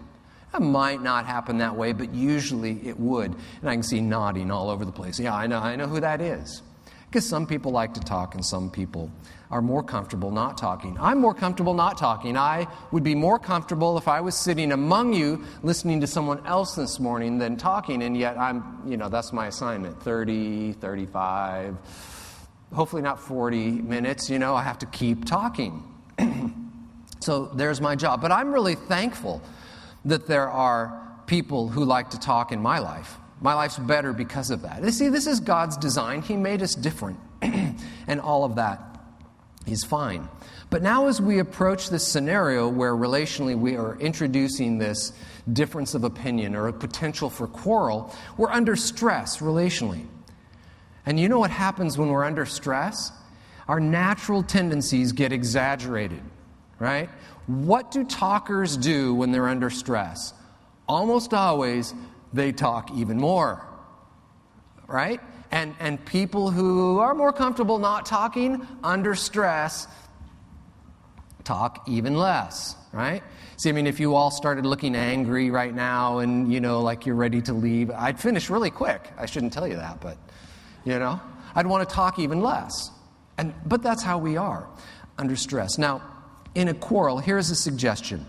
It 0.52 0.61
might 0.61 1.00
not 1.00 1.26
happen 1.26 1.59
that 1.59 1.76
way, 1.76 1.93
but 1.93 2.12
usually 2.12 2.81
it 2.85 2.99
would. 2.99 3.33
And 3.61 3.71
I 3.71 3.75
can 3.75 3.85
see 3.85 4.00
nodding 4.00 4.50
all 4.50 4.69
over 4.69 4.85
the 4.85 4.93
place. 4.93 5.21
Yeah, 5.21 5.35
I 5.35 5.47
know, 5.47 5.61
I 5.61 5.76
know 5.76 5.87
who 5.87 6.00
that 6.00 6.21
is. 6.21 6.62
Because 7.07 7.29
some 7.29 7.47
people 7.47 7.71
like 7.71 7.95
to 7.95 8.00
talk 8.00 8.35
and 8.35 8.45
some 8.45 8.69
people 8.69 9.12
are 9.50 9.61
more 9.61 9.83
comfortable 9.83 10.30
not 10.30 10.57
talking. 10.57 10.97
I'm 11.00 11.19
more 11.19 11.35
comfortable 11.35 11.75
not 11.75 11.99
talking. 11.99 12.37
I 12.37 12.69
would 12.92 13.02
be 13.02 13.16
more 13.16 13.38
comfortable 13.38 13.99
if 13.99 14.07
I 14.07 14.21
was 14.21 14.37
sitting 14.37 14.71
among 14.71 15.12
you 15.12 15.45
listening 15.62 16.00
to 16.02 16.07
someone 16.07 16.47
else 16.47 16.76
this 16.76 17.00
morning 17.00 17.38
than 17.38 17.57
talking, 17.57 18.02
and 18.02 18.16
yet 18.16 18.38
I'm, 18.38 18.83
you 18.87 18.97
know, 18.97 19.09
that's 19.09 19.33
my 19.33 19.49
assignment 19.49 20.00
30, 20.02 20.75
35, 20.75 21.76
hopefully 22.73 23.02
not 23.02 23.21
40 23.21 23.71
minutes. 23.71 24.30
You 24.30 24.38
know, 24.38 24.54
I 24.54 24.62
have 24.62 24.78
to 24.78 24.87
keep 24.87 25.25
talking. 25.25 25.83
so 27.21 27.47
there's 27.47 27.80
my 27.80 27.97
job. 27.97 28.23
But 28.23 28.30
I'm 28.30 28.52
really 28.52 28.76
thankful 28.76 29.42
that 30.04 30.28
there 30.28 30.49
are 30.49 31.23
people 31.26 31.69
who 31.69 31.85
like 31.85 32.11
to 32.11 32.21
talk 32.21 32.52
in 32.52 32.62
my 32.62 32.78
life. 32.78 33.16
My 33.40 33.54
life's 33.54 33.78
better 33.78 34.12
because 34.12 34.50
of 34.50 34.62
that. 34.62 34.85
You 34.85 34.90
see, 34.92 35.09
this 35.09 35.26
is 35.26 35.40
God's 35.40 35.76
design. 35.76 36.23
He 36.23 36.37
made 36.37 36.62
us 36.62 36.75
different, 36.75 37.19
and 37.42 38.21
all 38.21 38.45
of 38.45 38.54
that 38.57 38.90
is 39.67 39.85
fine. 39.85 40.29
But 40.71 40.83
now, 40.83 41.09
as 41.09 41.21
we 41.21 41.38
approach 41.40 41.90
this 41.90 42.07
scenario 42.07 42.69
where 42.69 42.95
relationally 42.95 43.59
we 43.59 43.76
are 43.76 43.99
introducing 43.99 44.79
this 44.79 45.12
difference 45.52 45.95
of 45.95 46.05
opinion 46.05 46.55
or 46.55 46.69
a 46.69 46.73
potential 46.73 47.29
for 47.29 47.47
quarrel, 47.47 48.14
we're 48.37 48.50
under 48.50 48.76
stress 48.76 49.38
relationally. 49.38 50.07
And 51.07 51.19
you 51.19 51.29
know 51.29 51.38
what 51.38 51.50
happens 51.50 51.99
when 51.99 52.09
we're 52.09 52.25
under 52.25 52.47
stress? 52.47 53.11
Our 53.69 53.81
natural 53.81 54.43
tendencies 54.43 55.12
get 55.12 55.33
exaggerated, 55.33 56.23
right? 56.79 57.09
What 57.47 57.90
do 57.90 58.05
talkers 58.05 58.76
do 58.76 59.14
when 59.14 59.33
they're 59.33 59.49
under 59.49 59.71
stress? 59.71 60.35
Almost 60.88 61.35
always, 61.35 61.95
they 62.33 62.52
talk 62.52 62.90
even 62.93 63.19
more, 63.19 63.64
right? 64.87 65.21
And, 65.50 65.75
and 65.80 66.04
people 66.04 66.50
who 66.50 66.99
are 67.00 67.14
more 67.14 67.33
comfortable 67.33 67.78
not 67.78 68.07
talking 68.07 68.66
under 68.85 69.14
stress 69.14 69.88
talk 71.42 71.88
even 71.88 72.14
less, 72.14 72.76
right? 72.92 73.23
See, 73.57 73.69
I 73.69 73.73
mean, 73.73 73.87
if 73.87 73.99
you 73.99 74.14
all 74.14 74.30
started 74.30 74.64
looking 74.64 74.95
angry 74.95 75.50
right 75.50 75.75
now 75.75 76.19
and, 76.19 76.52
you 76.52 76.61
know, 76.61 76.80
like 76.80 77.04
you're 77.04 77.16
ready 77.16 77.42
to 77.42 77.52
leave, 77.52 77.90
I'd 77.90 78.21
finish 78.21 78.49
really 78.49 78.71
quick. 78.71 79.11
I 79.19 79.26
shouldn't 79.26 79.52
tell 79.52 79.66
you 79.66 79.76
that, 79.76 80.00
but, 80.00 80.16
you 80.85 80.99
know, 80.99 81.21
I'd 81.54 81.66
want 81.66 81.88
to 81.88 81.95
talk 81.95 82.19
even 82.19 82.40
less. 82.40 82.90
And, 83.37 83.52
but 83.66 83.83
that's 83.83 84.02
how 84.02 84.19
we 84.19 84.37
are 84.37 84.69
under 85.19 85.35
stress. 85.35 85.78
Now, 85.78 86.02
in 86.54 86.69
a 86.69 86.75
quarrel, 86.75 87.19
here's 87.19 87.50
a 87.50 87.57
suggestion 87.57 88.25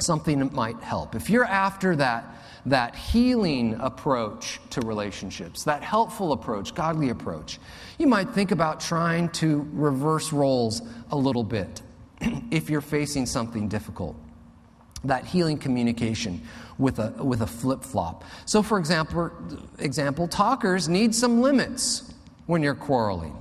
something 0.00 0.40
that 0.40 0.52
might 0.52 0.80
help. 0.80 1.14
If 1.14 1.30
you're 1.30 1.44
after 1.44 1.96
that, 1.96 2.33
that 2.66 2.96
healing 2.96 3.74
approach 3.80 4.58
to 4.70 4.80
relationships, 4.80 5.64
that 5.64 5.82
helpful 5.82 6.32
approach, 6.32 6.74
godly 6.74 7.10
approach, 7.10 7.58
you 7.98 8.06
might 8.06 8.30
think 8.30 8.50
about 8.50 8.80
trying 8.80 9.28
to 9.30 9.68
reverse 9.72 10.32
roles 10.32 10.82
a 11.10 11.16
little 11.16 11.44
bit 11.44 11.82
if 12.50 12.70
you're 12.70 12.80
facing 12.80 13.26
something 13.26 13.68
difficult. 13.68 14.16
That 15.04 15.26
healing 15.26 15.58
communication 15.58 16.40
with 16.78 16.98
a, 16.98 17.10
with 17.22 17.42
a 17.42 17.46
flip 17.46 17.82
flop. 17.82 18.24
So, 18.46 18.62
for 18.62 18.78
example, 18.78 19.30
example, 19.78 20.26
talkers 20.26 20.88
need 20.88 21.14
some 21.14 21.42
limits 21.42 22.14
when 22.46 22.62
you're 22.62 22.74
quarreling. 22.74 23.36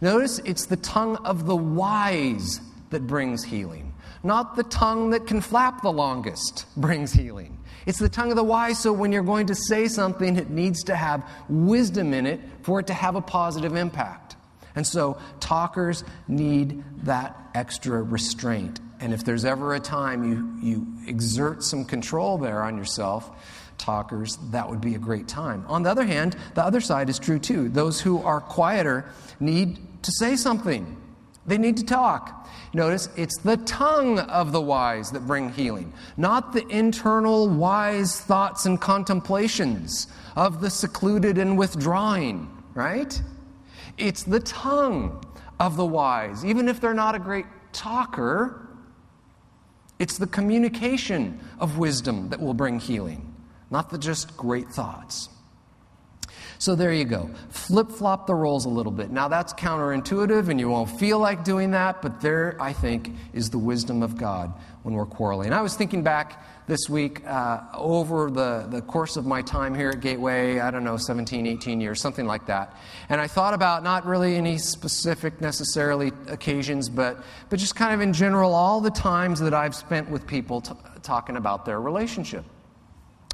Notice 0.00 0.38
it's 0.40 0.66
the 0.66 0.76
tongue 0.76 1.16
of 1.24 1.46
the 1.46 1.56
wise 1.56 2.60
that 2.90 3.06
brings 3.06 3.42
healing, 3.42 3.87
not 4.22 4.56
the 4.56 4.64
tongue 4.64 5.10
that 5.10 5.26
can 5.26 5.40
flap 5.40 5.82
the 5.82 5.92
longest 5.92 6.66
brings 6.76 7.12
healing. 7.12 7.58
It's 7.86 7.98
the 7.98 8.08
tongue 8.08 8.30
of 8.30 8.36
the 8.36 8.44
wise, 8.44 8.78
so 8.78 8.92
when 8.92 9.12
you're 9.12 9.22
going 9.22 9.46
to 9.46 9.54
say 9.54 9.88
something, 9.88 10.36
it 10.36 10.50
needs 10.50 10.84
to 10.84 10.94
have 10.94 11.28
wisdom 11.48 12.12
in 12.12 12.26
it 12.26 12.40
for 12.62 12.80
it 12.80 12.86
to 12.88 12.94
have 12.94 13.16
a 13.16 13.22
positive 13.22 13.74
impact. 13.74 14.36
And 14.74 14.86
so, 14.86 15.18
talkers 15.40 16.04
need 16.28 16.84
that 17.04 17.36
extra 17.54 18.02
restraint. 18.02 18.80
And 19.00 19.14
if 19.14 19.24
there's 19.24 19.44
ever 19.44 19.74
a 19.74 19.80
time 19.80 20.24
you, 20.62 20.68
you 20.68 20.86
exert 21.08 21.62
some 21.62 21.84
control 21.84 22.38
there 22.38 22.62
on 22.62 22.76
yourself, 22.76 23.30
talkers, 23.78 24.38
that 24.50 24.68
would 24.68 24.80
be 24.80 24.94
a 24.94 24.98
great 24.98 25.28
time. 25.28 25.64
On 25.68 25.82
the 25.82 25.90
other 25.90 26.04
hand, 26.04 26.36
the 26.54 26.64
other 26.64 26.80
side 26.80 27.08
is 27.08 27.18
true 27.18 27.38
too. 27.38 27.68
Those 27.68 28.00
who 28.00 28.22
are 28.22 28.40
quieter 28.40 29.06
need 29.40 29.78
to 30.02 30.12
say 30.12 30.36
something, 30.36 30.96
they 31.48 31.58
need 31.58 31.76
to 31.78 31.84
talk. 31.84 32.48
Notice 32.74 33.08
it's 33.16 33.38
the 33.38 33.56
tongue 33.56 34.18
of 34.18 34.52
the 34.52 34.60
wise 34.60 35.10
that 35.12 35.26
bring 35.26 35.50
healing, 35.52 35.92
not 36.16 36.52
the 36.52 36.66
internal 36.68 37.48
wise 37.48 38.20
thoughts 38.20 38.66
and 38.66 38.80
contemplations 38.80 40.06
of 40.36 40.60
the 40.60 40.70
secluded 40.70 41.38
and 41.38 41.56
withdrawing, 41.56 42.48
right? 42.74 43.20
It's 43.96 44.22
the 44.22 44.40
tongue 44.40 45.24
of 45.58 45.76
the 45.76 45.86
wise. 45.86 46.44
Even 46.44 46.68
if 46.68 46.80
they're 46.80 46.94
not 46.94 47.14
a 47.14 47.18
great 47.18 47.46
talker, 47.72 48.68
it's 49.98 50.18
the 50.18 50.26
communication 50.26 51.40
of 51.58 51.78
wisdom 51.78 52.28
that 52.28 52.40
will 52.40 52.54
bring 52.54 52.78
healing, 52.78 53.34
not 53.70 53.90
the 53.90 53.98
just 53.98 54.36
great 54.36 54.68
thoughts. 54.68 55.30
So 56.60 56.74
there 56.74 56.92
you 56.92 57.04
go. 57.04 57.30
Flip 57.50 57.88
flop 57.88 58.26
the 58.26 58.34
roles 58.34 58.64
a 58.64 58.68
little 58.68 58.90
bit. 58.90 59.10
Now 59.10 59.28
that's 59.28 59.52
counterintuitive 59.52 60.48
and 60.48 60.58
you 60.58 60.68
won't 60.68 60.90
feel 60.98 61.20
like 61.20 61.44
doing 61.44 61.70
that, 61.70 62.02
but 62.02 62.20
there, 62.20 62.56
I 62.60 62.72
think, 62.72 63.14
is 63.32 63.48
the 63.48 63.58
wisdom 63.58 64.02
of 64.02 64.16
God 64.16 64.52
when 64.82 64.94
we're 64.94 65.06
quarreling. 65.06 65.52
I 65.52 65.62
was 65.62 65.76
thinking 65.76 66.02
back 66.02 66.44
this 66.66 66.88
week 66.88 67.24
uh, 67.26 67.60
over 67.74 68.28
the, 68.28 68.66
the 68.70 68.82
course 68.82 69.16
of 69.16 69.24
my 69.24 69.40
time 69.40 69.72
here 69.72 69.90
at 69.90 70.00
Gateway, 70.00 70.58
I 70.58 70.72
don't 70.72 70.82
know, 70.82 70.96
17, 70.96 71.46
18 71.46 71.80
years, 71.80 72.00
something 72.00 72.26
like 72.26 72.46
that. 72.46 72.74
And 73.08 73.20
I 73.20 73.28
thought 73.28 73.54
about 73.54 73.84
not 73.84 74.04
really 74.04 74.34
any 74.34 74.58
specific 74.58 75.40
necessarily 75.40 76.10
occasions, 76.26 76.88
but, 76.88 77.22
but 77.50 77.60
just 77.60 77.76
kind 77.76 77.94
of 77.94 78.00
in 78.00 78.12
general, 78.12 78.52
all 78.52 78.80
the 78.80 78.90
times 78.90 79.38
that 79.40 79.54
I've 79.54 79.76
spent 79.76 80.10
with 80.10 80.26
people 80.26 80.60
t- 80.60 80.74
talking 81.02 81.36
about 81.36 81.64
their 81.64 81.80
relationship. 81.80 82.44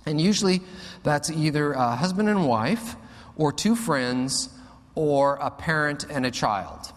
And 0.06 0.20
usually 0.20 0.60
that's 1.02 1.30
either 1.30 1.72
a 1.72 1.96
husband 1.96 2.28
and 2.28 2.46
wife 2.46 2.96
or 3.36 3.52
two 3.52 3.74
friends, 3.74 4.48
or 4.94 5.36
a 5.36 5.50
parent 5.50 6.06
and 6.08 6.24
a 6.24 6.30
child. 6.30 6.92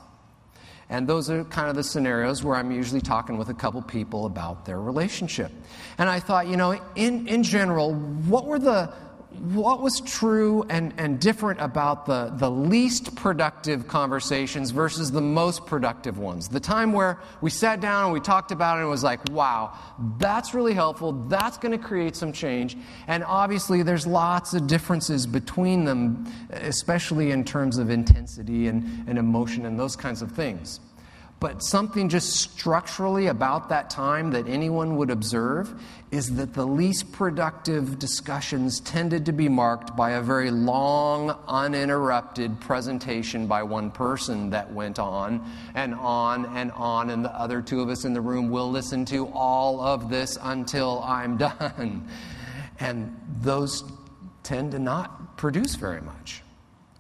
And 0.89 1.07
those 1.07 1.29
are 1.29 1.43
kind 1.43 1.69
of 1.69 1.75
the 1.75 1.83
scenarios 1.83 2.43
where 2.43 2.55
I'm 2.55 2.71
usually 2.71 3.01
talking 3.01 3.37
with 3.37 3.49
a 3.49 3.53
couple 3.53 3.81
people 3.81 4.25
about 4.25 4.65
their 4.65 4.79
relationship. 4.79 5.51
And 5.97 6.09
I 6.09 6.19
thought, 6.19 6.47
you 6.47 6.55
know, 6.55 6.79
in, 6.95 7.27
in 7.27 7.43
general, 7.43 7.93
what 7.93 8.45
were 8.45 8.59
the 8.59 8.93
what 9.39 9.81
was 9.81 10.01
true 10.01 10.65
and, 10.69 10.93
and 10.97 11.19
different 11.19 11.61
about 11.61 12.05
the, 12.05 12.33
the 12.35 12.49
least 12.49 13.15
productive 13.15 13.87
conversations 13.87 14.71
versus 14.71 15.11
the 15.11 15.21
most 15.21 15.65
productive 15.65 16.17
ones? 16.17 16.47
The 16.47 16.59
time 16.59 16.93
where 16.93 17.19
we 17.41 17.49
sat 17.49 17.79
down 17.79 18.05
and 18.05 18.13
we 18.13 18.19
talked 18.19 18.51
about 18.51 18.75
it 18.75 18.81
and 18.81 18.87
it 18.87 18.89
was 18.89 19.03
like, 19.03 19.19
wow, 19.31 19.77
that's 20.17 20.53
really 20.53 20.73
helpful. 20.73 21.11
That's 21.27 21.57
going 21.57 21.71
to 21.71 21.83
create 21.83 22.15
some 22.15 22.31
change. 22.31 22.77
And 23.07 23.23
obviously, 23.23 23.83
there's 23.83 24.07
lots 24.07 24.53
of 24.53 24.67
differences 24.67 25.27
between 25.27 25.85
them, 25.85 26.31
especially 26.49 27.31
in 27.31 27.43
terms 27.43 27.77
of 27.77 27.89
intensity 27.89 28.67
and, 28.67 29.07
and 29.07 29.17
emotion 29.17 29.65
and 29.65 29.79
those 29.79 29.95
kinds 29.95 30.21
of 30.21 30.31
things. 30.31 30.79
But 31.39 31.61
something 31.61 32.09
just 32.09 32.35
structurally 32.35 33.27
about 33.27 33.69
that 33.69 33.91
time 33.91 34.31
that 34.31 34.47
anyone 34.47 34.95
would 34.97 35.11
observe 35.11 35.71
is 36.09 36.35
that 36.37 36.55
the 36.55 36.65
least 36.65 37.11
productive 37.11 37.99
discussions 37.99 38.79
tended 38.79 39.25
to 39.27 39.33
be 39.33 39.47
marked 39.47 39.95
by 39.95 40.11
a 40.11 40.21
very 40.21 40.49
long, 40.49 41.37
uninterrupted 41.47 42.59
presentation 42.59 43.45
by 43.45 43.61
one 43.61 43.91
person 43.91 44.49
that 44.49 44.73
went 44.73 44.97
on 44.97 45.47
and 45.75 45.93
on 45.93 46.45
and 46.57 46.71
on, 46.71 47.11
and 47.11 47.23
the 47.23 47.39
other 47.39 47.61
two 47.61 47.81
of 47.81 47.89
us 47.89 48.03
in 48.03 48.13
the 48.13 48.21
room 48.21 48.49
will 48.49 48.71
listen 48.71 49.05
to 49.05 49.27
all 49.27 49.79
of 49.79 50.09
this 50.09 50.39
until 50.41 51.03
I'm 51.03 51.37
done. 51.37 52.07
And 52.79 53.15
those 53.41 53.83
tend 54.41 54.71
to 54.71 54.79
not 54.79 55.37
produce 55.37 55.75
very 55.75 56.01
much. 56.01 56.41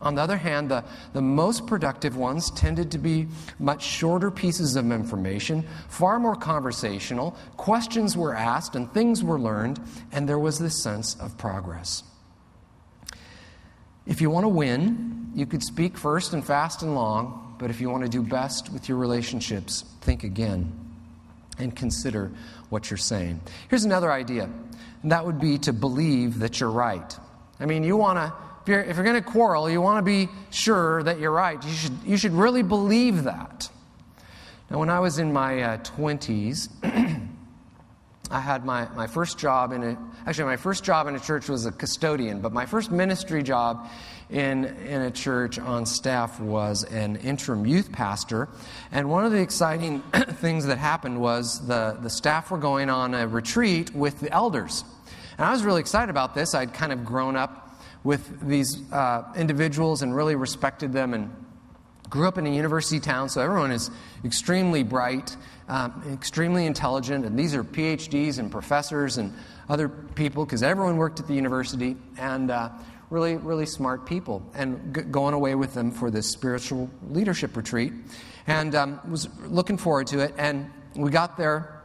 On 0.01 0.13
the 0.15 0.21
other 0.21 0.37
hand, 0.37 0.69
the, 0.69 0.83
the 1.13 1.21
most 1.21 1.65
productive 1.65 2.15
ones 2.15 2.51
tended 2.51 2.91
to 2.91 2.97
be 2.97 3.27
much 3.57 3.83
shorter 3.83 4.29
pieces 4.29 4.75
of 4.75 4.91
information, 4.91 5.65
far 5.89 6.19
more 6.19 6.35
conversational. 6.35 7.35
Questions 7.57 8.15
were 8.15 8.35
asked 8.35 8.75
and 8.75 8.91
things 8.93 9.23
were 9.23 9.39
learned, 9.39 9.79
and 10.11 10.29
there 10.29 10.37
was 10.37 10.59
this 10.59 10.83
sense 10.83 11.15
of 11.15 11.37
progress. 11.37 12.03
If 14.05 14.21
you 14.21 14.29
want 14.29 14.43
to 14.43 14.49
win, 14.49 15.31
you 15.33 15.45
could 15.45 15.63
speak 15.63 15.97
first 15.97 16.33
and 16.33 16.45
fast 16.45 16.83
and 16.83 16.93
long, 16.93 17.55
but 17.59 17.71
if 17.71 17.81
you 17.81 17.89
want 17.89 18.03
to 18.03 18.09
do 18.09 18.21
best 18.21 18.71
with 18.71 18.87
your 18.87 18.97
relationships, 18.97 19.83
think 20.01 20.23
again 20.23 20.71
and 21.57 21.75
consider 21.75 22.31
what 22.69 22.89
you're 22.89 22.97
saying. 22.97 23.41
Here's 23.69 23.83
another 23.83 24.11
idea, 24.11 24.49
and 25.01 25.11
that 25.11 25.25
would 25.25 25.39
be 25.39 25.57
to 25.59 25.73
believe 25.73 26.39
that 26.39 26.59
you're 26.59 26.69
right. 26.69 27.17
I 27.59 27.65
mean, 27.65 27.83
you 27.83 27.97
want 27.97 28.19
to 28.19 28.46
if 28.67 28.71
you're, 28.71 28.81
if 28.81 28.97
you're 28.97 29.05
going 29.05 29.15
to 29.15 29.21
quarrel, 29.21 29.69
you 29.69 29.79
want 29.79 29.97
to 29.97 30.01
be 30.01 30.27
sure 30.49 31.01
that 31.03 31.21
you're 31.21 31.31
right. 31.31 31.63
You 31.63 31.71
should, 31.71 31.97
you 32.05 32.17
should 32.17 32.33
really 32.33 32.63
believe 32.63 33.23
that. 33.23 33.69
Now, 34.69 34.79
when 34.79 34.89
I 34.89 34.99
was 34.99 35.19
in 35.19 35.31
my 35.31 35.61
uh, 35.61 35.77
20s, 35.77 36.67
I 38.29 38.39
had 38.41 38.65
my, 38.65 38.89
my 38.89 39.07
first 39.07 39.39
job 39.39 39.71
in 39.71 39.83
a, 39.83 39.97
actually, 40.25 40.43
my 40.43 40.57
first 40.57 40.83
job 40.83 41.07
in 41.07 41.15
a 41.15 41.19
church 41.21 41.47
was 41.47 41.65
a 41.65 41.71
custodian, 41.71 42.41
but 42.41 42.51
my 42.51 42.65
first 42.65 42.91
ministry 42.91 43.41
job 43.41 43.87
in, 44.29 44.65
in 44.65 45.03
a 45.03 45.11
church 45.11 45.57
on 45.57 45.85
staff 45.85 46.37
was 46.41 46.83
an 46.83 47.15
interim 47.15 47.65
youth 47.65 47.93
pastor. 47.93 48.49
And 48.91 49.09
one 49.09 49.23
of 49.23 49.31
the 49.31 49.39
exciting 49.39 50.01
things 50.11 50.65
that 50.65 50.77
happened 50.77 51.21
was 51.21 51.65
the, 51.67 51.97
the 52.01 52.09
staff 52.09 52.51
were 52.51 52.57
going 52.57 52.89
on 52.89 53.13
a 53.13 53.29
retreat 53.29 53.95
with 53.95 54.19
the 54.19 54.29
elders. 54.29 54.83
And 55.37 55.45
I 55.45 55.53
was 55.53 55.63
really 55.63 55.79
excited 55.79 56.09
about 56.09 56.35
this. 56.35 56.53
I'd 56.53 56.73
kind 56.73 56.91
of 56.91 57.05
grown 57.05 57.37
up 57.37 57.63
with 58.07 58.39
these 58.47 58.89
uh, 58.93 59.21
individuals 59.35 60.01
and 60.01 60.15
really 60.15 60.35
respected 60.37 60.93
them 60.93 61.13
and 61.13 61.29
grew 62.09 62.25
up 62.25 62.37
in 62.37 62.47
a 62.47 62.49
university 62.49 63.01
town, 63.01 63.27
so 63.27 63.41
everyone 63.41 63.69
is 63.69 63.91
extremely 64.23 64.81
bright, 64.81 65.35
um, 65.67 66.01
extremely 66.13 66.65
intelligent, 66.65 67.25
and 67.25 67.37
these 67.37 67.53
are 67.53 67.65
PhDs 67.65 68.39
and 68.39 68.49
professors 68.49 69.17
and 69.17 69.33
other 69.67 69.89
people 69.89 70.45
because 70.45 70.63
everyone 70.63 70.95
worked 70.95 71.19
at 71.19 71.27
the 71.27 71.33
university 71.33 71.97
and 72.17 72.49
uh, 72.49 72.69
really, 73.09 73.35
really 73.35 73.65
smart 73.65 74.05
people. 74.05 74.41
And 74.55 74.95
g- 74.95 75.01
going 75.01 75.33
away 75.33 75.55
with 75.55 75.73
them 75.73 75.91
for 75.91 76.09
this 76.09 76.27
spiritual 76.27 76.89
leadership 77.09 77.57
retreat, 77.57 77.91
and 78.47 78.73
um, 78.73 79.01
was 79.11 79.27
looking 79.47 79.77
forward 79.77 80.07
to 80.07 80.19
it. 80.19 80.33
And 80.37 80.71
we 80.95 81.11
got 81.11 81.35
there, 81.35 81.83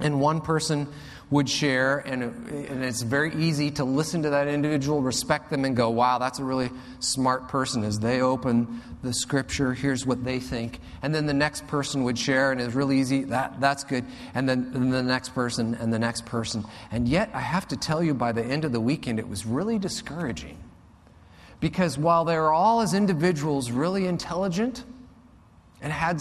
and 0.00 0.22
one 0.22 0.40
person 0.40 0.88
would 1.30 1.48
share, 1.48 1.98
and, 1.98 2.24
and 2.24 2.82
it's 2.84 3.02
very 3.02 3.32
easy 3.36 3.70
to 3.70 3.84
listen 3.84 4.22
to 4.24 4.30
that 4.30 4.48
individual, 4.48 5.00
respect 5.00 5.48
them, 5.48 5.64
and 5.64 5.76
go, 5.76 5.88
wow, 5.88 6.18
that's 6.18 6.40
a 6.40 6.44
really 6.44 6.70
smart 6.98 7.48
person. 7.48 7.84
As 7.84 8.00
they 8.00 8.20
open 8.20 8.82
the 9.04 9.12
scripture, 9.12 9.72
here's 9.72 10.04
what 10.04 10.24
they 10.24 10.40
think. 10.40 10.80
And 11.02 11.14
then 11.14 11.26
the 11.26 11.34
next 11.34 11.68
person 11.68 12.02
would 12.02 12.18
share, 12.18 12.50
and 12.50 12.60
it's 12.60 12.74
really 12.74 12.98
easy, 12.98 13.22
that, 13.24 13.60
that's 13.60 13.84
good. 13.84 14.04
And 14.34 14.48
then 14.48 14.72
and 14.74 14.92
the 14.92 15.04
next 15.04 15.28
person, 15.28 15.76
and 15.76 15.92
the 15.92 16.00
next 16.00 16.26
person. 16.26 16.64
And 16.90 17.06
yet, 17.06 17.30
I 17.32 17.40
have 17.40 17.68
to 17.68 17.76
tell 17.76 18.02
you, 18.02 18.12
by 18.12 18.32
the 18.32 18.44
end 18.44 18.64
of 18.64 18.72
the 18.72 18.80
weekend, 18.80 19.20
it 19.20 19.28
was 19.28 19.46
really 19.46 19.78
discouraging. 19.78 20.58
Because 21.60 21.96
while 21.96 22.24
they 22.24 22.36
were 22.36 22.52
all, 22.52 22.80
as 22.80 22.92
individuals, 22.92 23.70
really 23.70 24.06
intelligent 24.06 24.84
and 25.80 25.92
had 25.92 26.20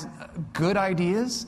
good 0.54 0.78
ideas, 0.78 1.48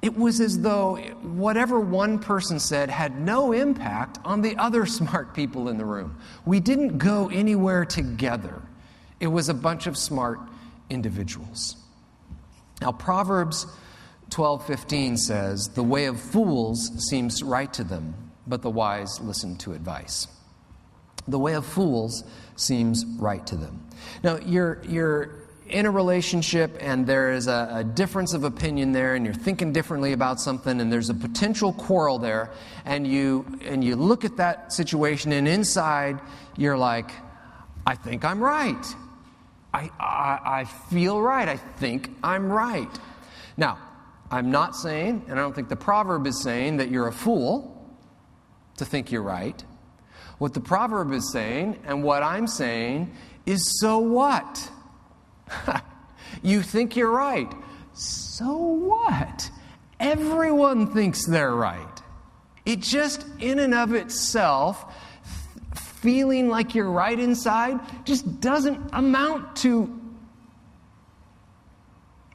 it 0.00 0.16
was 0.16 0.40
as 0.40 0.60
though 0.60 0.96
whatever 1.22 1.80
one 1.80 2.18
person 2.18 2.60
said 2.60 2.88
had 2.88 3.20
no 3.20 3.52
impact 3.52 4.18
on 4.24 4.42
the 4.42 4.56
other 4.56 4.86
smart 4.98 5.34
people 5.34 5.68
in 5.68 5.76
the 5.76 5.84
room. 5.84 6.18
We 6.46 6.60
didn't 6.60 6.98
go 6.98 7.28
anywhere 7.28 7.84
together, 7.84 8.62
it 9.20 9.28
was 9.28 9.48
a 9.48 9.54
bunch 9.54 9.86
of 9.86 9.96
smart 9.96 10.40
individuals. 10.90 11.76
Now, 12.80 12.92
Proverbs 12.92 13.66
12:15 14.30 15.16
says, 15.16 15.68
"The 15.74 15.82
way 15.82 16.06
of 16.06 16.20
fools 16.20 16.90
seems 17.08 17.42
right 17.42 17.72
to 17.72 17.82
them, 17.82 18.14
but 18.46 18.62
the 18.62 18.70
wise 18.70 19.20
listen 19.20 19.56
to 19.58 19.72
advice." 19.72 20.28
The 21.26 21.38
way 21.38 21.54
of 21.54 21.66
fools 21.66 22.24
seems 22.56 23.04
right 23.18 23.46
to 23.46 23.56
them. 23.56 23.80
Now, 24.22 24.36
you're, 24.36 24.80
you're 24.88 25.37
in 25.70 25.86
a 25.86 25.90
relationship 25.90 26.76
and 26.80 27.06
there 27.06 27.32
is 27.32 27.46
a, 27.46 27.68
a, 27.72 27.84
difference 27.84 28.32
of 28.34 28.44
opinion 28.44 28.92
there 28.92 29.14
and 29.14 29.24
you're 29.24 29.34
thinking 29.34 29.72
differently 29.72 30.12
about 30.12 30.40
something 30.40 30.80
and 30.80 30.92
there's 30.92 31.10
a 31.10 31.14
potential 31.14 31.72
quarrel 31.72 32.18
there 32.18 32.50
and 32.84 33.06
you 33.06 33.44
and 33.62 33.84
you 33.84 33.96
look 33.96 34.24
at 34.24 34.36
that 34.36 34.72
situation 34.72 35.32
and 35.32 35.46
inside 35.46 36.20
you're 36.56 36.78
like 36.78 37.10
i 37.86 37.94
think 37.94 38.24
i'm 38.24 38.42
right. 38.42 38.94
I, 39.74 39.90
I, 40.00 40.60
I 40.60 40.64
feel 40.64 41.20
right. 41.20 41.46
I 41.46 41.56
think 41.56 42.10
i'm 42.22 42.50
right. 42.50 42.98
Now 43.56 43.78
i'm 44.30 44.50
not 44.50 44.74
saying 44.76 45.24
and 45.28 45.38
i 45.38 45.42
don't 45.42 45.54
think 45.54 45.68
the 45.68 45.76
proverb 45.76 46.26
is 46.26 46.42
saying 46.42 46.78
that 46.78 46.90
you're 46.90 47.08
a 47.08 47.12
fool 47.12 47.74
to 48.78 48.84
think 48.84 49.12
you're 49.12 49.22
right. 49.22 49.62
What 50.38 50.54
the 50.54 50.60
proverb 50.60 51.12
is 51.12 51.30
saying 51.32 51.80
and 51.84 52.02
what 52.02 52.22
I'm 52.22 52.46
saying 52.46 53.12
is 53.44 53.80
so 53.80 53.98
what? 53.98 54.70
you 56.42 56.62
think 56.62 56.96
you're 56.96 57.10
right. 57.10 57.52
So 57.92 58.56
what? 58.56 59.50
Everyone 60.00 60.92
thinks 60.92 61.26
they're 61.26 61.54
right. 61.54 62.02
It 62.64 62.80
just, 62.80 63.24
in 63.40 63.58
and 63.58 63.74
of 63.74 63.94
itself, 63.94 64.94
feeling 65.74 66.48
like 66.48 66.74
you're 66.74 66.90
right 66.90 67.18
inside 67.18 67.80
just 68.04 68.40
doesn't 68.40 68.90
amount 68.92 69.56
to 69.56 69.98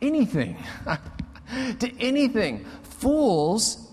anything. 0.01 0.57
to 1.79 2.01
anything. 2.01 2.65
Fools 2.83 3.89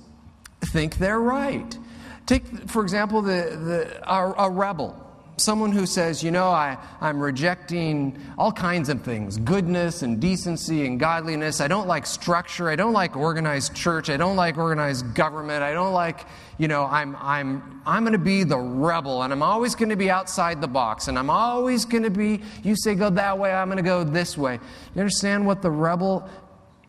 think 0.67 0.99
they're 0.99 1.21
right. 1.21 1.79
Take, 2.27 2.69
for 2.69 2.83
example, 2.83 3.23
the, 3.23 3.59
the, 4.03 4.12
a, 4.12 4.47
a 4.47 4.50
rebel. 4.50 5.10
Someone 5.40 5.73
who 5.73 5.87
says, 5.87 6.23
you 6.23 6.30
know, 6.30 6.50
I, 6.50 6.76
I'm 7.00 7.18
rejecting 7.20 8.18
all 8.37 8.52
kinds 8.52 8.88
of 8.88 9.02
things 9.02 9.38
goodness 9.38 10.02
and 10.02 10.20
decency 10.20 10.87
and 10.87 11.00
godliness. 11.00 11.61
I 11.61 11.68
don't 11.68 11.88
like 11.88 12.06
structure. 12.06 12.68
I 12.68 12.76
don't 12.76 12.92
like 12.92 13.16
organized 13.16 13.75
church. 13.75 14.11
I 14.11 14.16
don't 14.16 14.37
like 14.37 14.59
organized 14.59 15.14
government. 15.14 15.62
I 15.62 15.73
don't 15.73 15.92
like, 15.92 16.26
you 16.59 16.68
know, 16.68 16.85
I'm, 16.85 17.16
I'm, 17.16 17.80
I'm 17.87 18.02
going 18.02 18.12
to 18.12 18.18
be 18.18 18.44
the 18.44 18.59
rebel 18.59 19.23
and 19.23 19.32
I'm 19.32 19.42
always 19.42 19.75
going 19.75 19.88
to 19.88 19.97
be 19.97 20.11
outside 20.11 20.61
the 20.61 20.68
box 20.68 21.09
and 21.09 21.18
I'm 21.18 21.30
always 21.30 21.85
going 21.85 22.02
to 22.02 22.11
be, 22.11 22.42
you 22.62 22.76
say 22.76 22.94
go 22.94 23.09
that 23.11 23.38
way, 23.38 23.52
I'm 23.52 23.68
going 23.68 23.78
to 23.78 23.82
go 23.82 24.04
this 24.04 24.37
way. 24.37 24.61
You 24.94 25.00
understand 25.00 25.47
what 25.47 25.62
the 25.62 25.70
rebel 25.70 26.28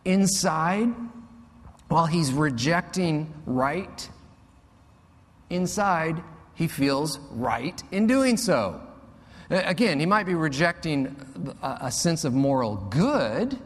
inside, 0.04 0.88
while 1.88 2.06
he's 2.06 2.32
rejecting 2.32 3.32
right, 3.46 4.08
inside, 5.50 6.22
he 6.54 6.68
feels 6.68 7.18
right 7.30 7.82
in 7.90 8.06
doing 8.06 8.36
so. 8.36 8.80
Again, 9.50 10.00
he 10.00 10.06
might 10.06 10.24
be 10.24 10.34
rejecting 10.34 11.14
a 11.62 11.90
sense 11.90 12.24
of 12.24 12.32
moral 12.32 12.76
good, 12.76 13.58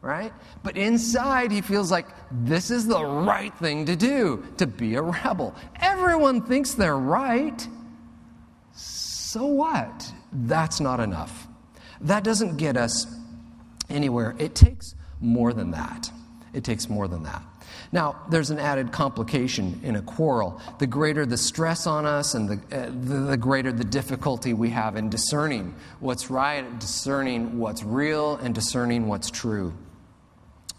right? 0.00 0.32
But 0.62 0.76
inside, 0.76 1.52
he 1.52 1.60
feels 1.60 1.90
like 1.90 2.06
this 2.30 2.70
is 2.70 2.86
the 2.86 3.04
right 3.04 3.54
thing 3.58 3.86
to 3.86 3.96
do, 3.96 4.46
to 4.56 4.66
be 4.66 4.94
a 4.94 5.02
rebel. 5.02 5.54
Everyone 5.80 6.40
thinks 6.42 6.72
they're 6.72 6.96
right. 6.96 7.66
So 8.72 9.44
what? 9.46 10.12
That's 10.32 10.80
not 10.80 11.00
enough. 11.00 11.48
That 12.00 12.24
doesn't 12.24 12.56
get 12.56 12.76
us 12.76 13.06
anywhere. 13.90 14.34
It 14.38 14.54
takes 14.54 14.94
more 15.20 15.52
than 15.52 15.72
that. 15.72 16.10
It 16.52 16.64
takes 16.64 16.88
more 16.88 17.08
than 17.08 17.24
that. 17.24 17.42
Now, 17.92 18.16
there's 18.30 18.50
an 18.50 18.58
added 18.58 18.92
complication 18.92 19.80
in 19.82 19.96
a 19.96 20.02
quarrel. 20.02 20.60
The 20.78 20.86
greater 20.86 21.24
the 21.26 21.36
stress 21.36 21.86
on 21.86 22.06
us 22.06 22.34
and 22.34 22.48
the, 22.48 22.76
uh, 22.76 22.86
the, 22.86 23.30
the, 23.30 23.36
greater 23.36 23.72
the 23.72 23.84
difficulty 23.84 24.54
we 24.54 24.70
have 24.70 24.96
in 24.96 25.08
discerning 25.08 25.74
what's 26.00 26.30
right, 26.30 26.78
discerning 26.78 27.58
what's 27.58 27.82
real, 27.82 28.36
and 28.36 28.54
discerning 28.54 29.06
what's 29.06 29.30
true. 29.30 29.72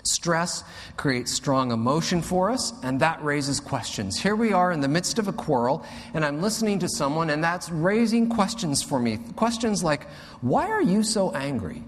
Stress 0.04 0.64
creates 0.96 1.34
strong 1.34 1.72
emotion 1.72 2.22
for 2.22 2.50
us, 2.50 2.74
and 2.82 3.00
that 3.02 3.22
raises 3.24 3.60
questions. 3.60 4.18
Here 4.18 4.36
we 4.36 4.54
are 4.54 4.72
in 4.72 4.80
the 4.80 4.88
midst 4.88 5.20
of 5.20 5.28
a 5.28 5.34
quarrel, 5.34 5.86
and 6.14 6.24
I'm 6.24 6.42
listening 6.42 6.80
to 6.80 6.90
someone, 6.90 7.30
and 7.30 7.44
that's 7.44 7.70
raising 7.70 8.30
questions 8.30 8.82
for 8.82 9.00
me. 9.00 9.18
Questions 9.36 9.84
like, 9.84 10.08
Why 10.42 10.68
are 10.68 10.82
you 10.82 11.04
so 11.04 11.32
angry? 11.32 11.84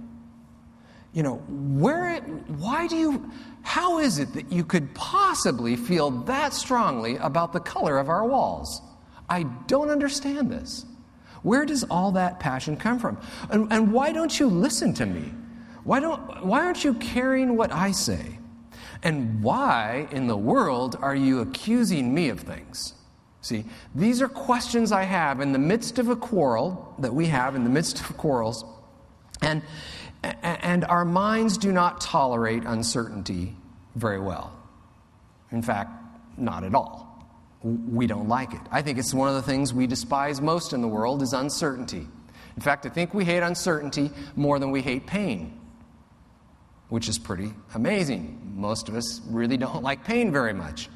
You 1.14 1.24
know, 1.24 1.36
where, 1.48 2.16
it, 2.16 2.24
why 2.50 2.88
do 2.88 2.96
you, 2.96 3.32
how 3.64 4.00
is 4.00 4.20
it 4.20 4.34
that 4.34 4.52
you 4.52 4.64
could 4.64 4.94
possibly 4.94 5.76
feel 5.76 6.12
that 6.12 6.54
strongly 6.54 7.18
about 7.18 7.52
the 7.52 7.60
color 7.60 7.98
of 7.98 8.10
our 8.10 8.26
walls? 8.26 8.82
I 9.28 9.44
don't 9.68 9.90
understand 9.90 10.52
this. 10.52 10.86
Where 11.42 11.66
does 11.66 11.84
all 11.86 12.12
that 12.12 12.40
passion 12.40 12.78
come 12.78 13.00
from? 13.00 13.18
And, 13.50 13.72
and 13.72 13.92
why 13.92 14.12
don't 14.12 14.40
you 14.40 14.48
listen 14.48 14.94
to 14.96 15.06
me? 15.06 15.32
Why, 15.84 16.00
don't, 16.00 16.46
why 16.46 16.64
aren't 16.66 16.84
you 16.84 16.94
carrying 16.96 17.56
what 17.56 17.72
I 17.72 17.92
say? 17.92 18.38
And 19.02 19.42
why 19.42 20.08
in 20.12 20.28
the 20.28 20.38
world 20.38 20.98
are 21.02 21.16
you 21.16 21.40
accusing 21.40 22.14
me 22.14 22.30
of 22.30 22.42
things? 22.42 22.94
See, 23.42 23.64
these 23.96 24.22
are 24.22 24.28
questions 24.28 24.92
I 24.92 25.04
have 25.04 25.40
in 25.40 25.54
the 25.54 25.60
midst 25.60 25.98
of 25.98 26.10
a 26.10 26.16
quarrel 26.16 26.94
that 27.00 27.14
we 27.14 27.28
have 27.28 27.56
in 27.56 27.64
the 27.64 27.70
midst 27.70 28.02
of 28.02 28.18
quarrels. 28.18 28.66
And 29.42 29.62
and 30.24 30.86
our 30.86 31.06
minds 31.06 31.58
do 31.58 31.72
not 31.72 32.02
tolerate 32.02 32.64
uncertainty 32.66 33.56
very 33.96 34.20
well. 34.20 34.58
In 35.52 35.62
fact, 35.62 35.92
not 36.38 36.64
at 36.64 36.76
all. 36.76 37.08
We 37.64 38.08
don't 38.08 38.30
like 38.30 38.54
it. 38.54 38.62
I 38.72 38.82
think 38.82 38.98
it's 38.98 39.14
one 39.14 39.30
of 39.30 39.36
the 39.36 39.42
things 39.42 39.74
we 39.74 39.88
despise 39.88 40.40
most 40.40 40.74
in 40.74 40.82
the 40.82 40.88
world 40.88 41.22
is 41.22 41.34
uncertainty. 41.34 42.08
In 42.56 42.62
fact, 42.62 42.86
I 42.86 42.90
think 42.90 43.14
we 43.14 43.26
hate 43.26 43.44
uncertainty 43.44 44.12
more 44.36 44.60
than 44.60 44.72
we 44.72 44.82
hate 44.82 45.08
pain, 45.08 45.60
which 46.90 47.10
is 47.10 47.18
pretty 47.18 47.54
amazing. 47.74 48.54
Most 48.56 48.90
of 48.90 48.96
us 48.96 49.22
really 49.28 49.58
don't 49.58 49.84
like 49.90 50.04
pain 50.04 50.32
very 50.32 50.54
much. 50.54 50.90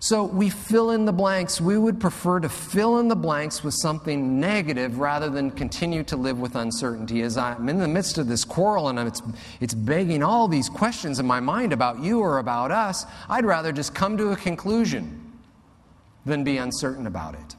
So 0.00 0.22
we 0.22 0.48
fill 0.48 0.92
in 0.92 1.06
the 1.06 1.12
blanks. 1.12 1.60
We 1.60 1.76
would 1.76 1.98
prefer 1.98 2.38
to 2.40 2.48
fill 2.48 3.00
in 3.00 3.08
the 3.08 3.16
blanks 3.16 3.64
with 3.64 3.74
something 3.74 4.38
negative 4.38 5.00
rather 5.00 5.28
than 5.28 5.50
continue 5.50 6.04
to 6.04 6.16
live 6.16 6.38
with 6.38 6.54
uncertainty. 6.54 7.22
As 7.22 7.36
I'm 7.36 7.68
in 7.68 7.78
the 7.78 7.88
midst 7.88 8.16
of 8.16 8.28
this 8.28 8.44
quarrel 8.44 8.88
and 8.88 8.98
it's, 9.00 9.22
it's 9.60 9.74
begging 9.74 10.22
all 10.22 10.46
these 10.46 10.68
questions 10.68 11.18
in 11.18 11.26
my 11.26 11.40
mind 11.40 11.72
about 11.72 12.00
you 12.00 12.20
or 12.20 12.38
about 12.38 12.70
us, 12.70 13.06
I'd 13.28 13.44
rather 13.44 13.72
just 13.72 13.92
come 13.92 14.16
to 14.18 14.30
a 14.30 14.36
conclusion 14.36 15.32
than 16.24 16.44
be 16.44 16.58
uncertain 16.58 17.06
about 17.06 17.34
it. 17.34 17.56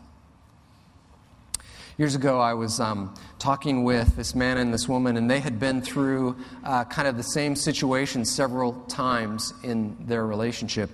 Years 1.97 2.15
ago, 2.15 2.39
I 2.39 2.53
was 2.53 2.79
um, 2.79 3.13
talking 3.39 3.83
with 3.83 4.15
this 4.15 4.33
man 4.33 4.57
and 4.57 4.73
this 4.73 4.87
woman, 4.87 5.17
and 5.17 5.29
they 5.29 5.41
had 5.41 5.59
been 5.59 5.81
through 5.81 6.37
uh, 6.63 6.85
kind 6.85 7.09
of 7.09 7.17
the 7.17 7.23
same 7.23 7.57
situation 7.57 8.23
several 8.23 8.71
times 8.83 9.53
in 9.63 9.97
their 9.99 10.25
relationship 10.25 10.91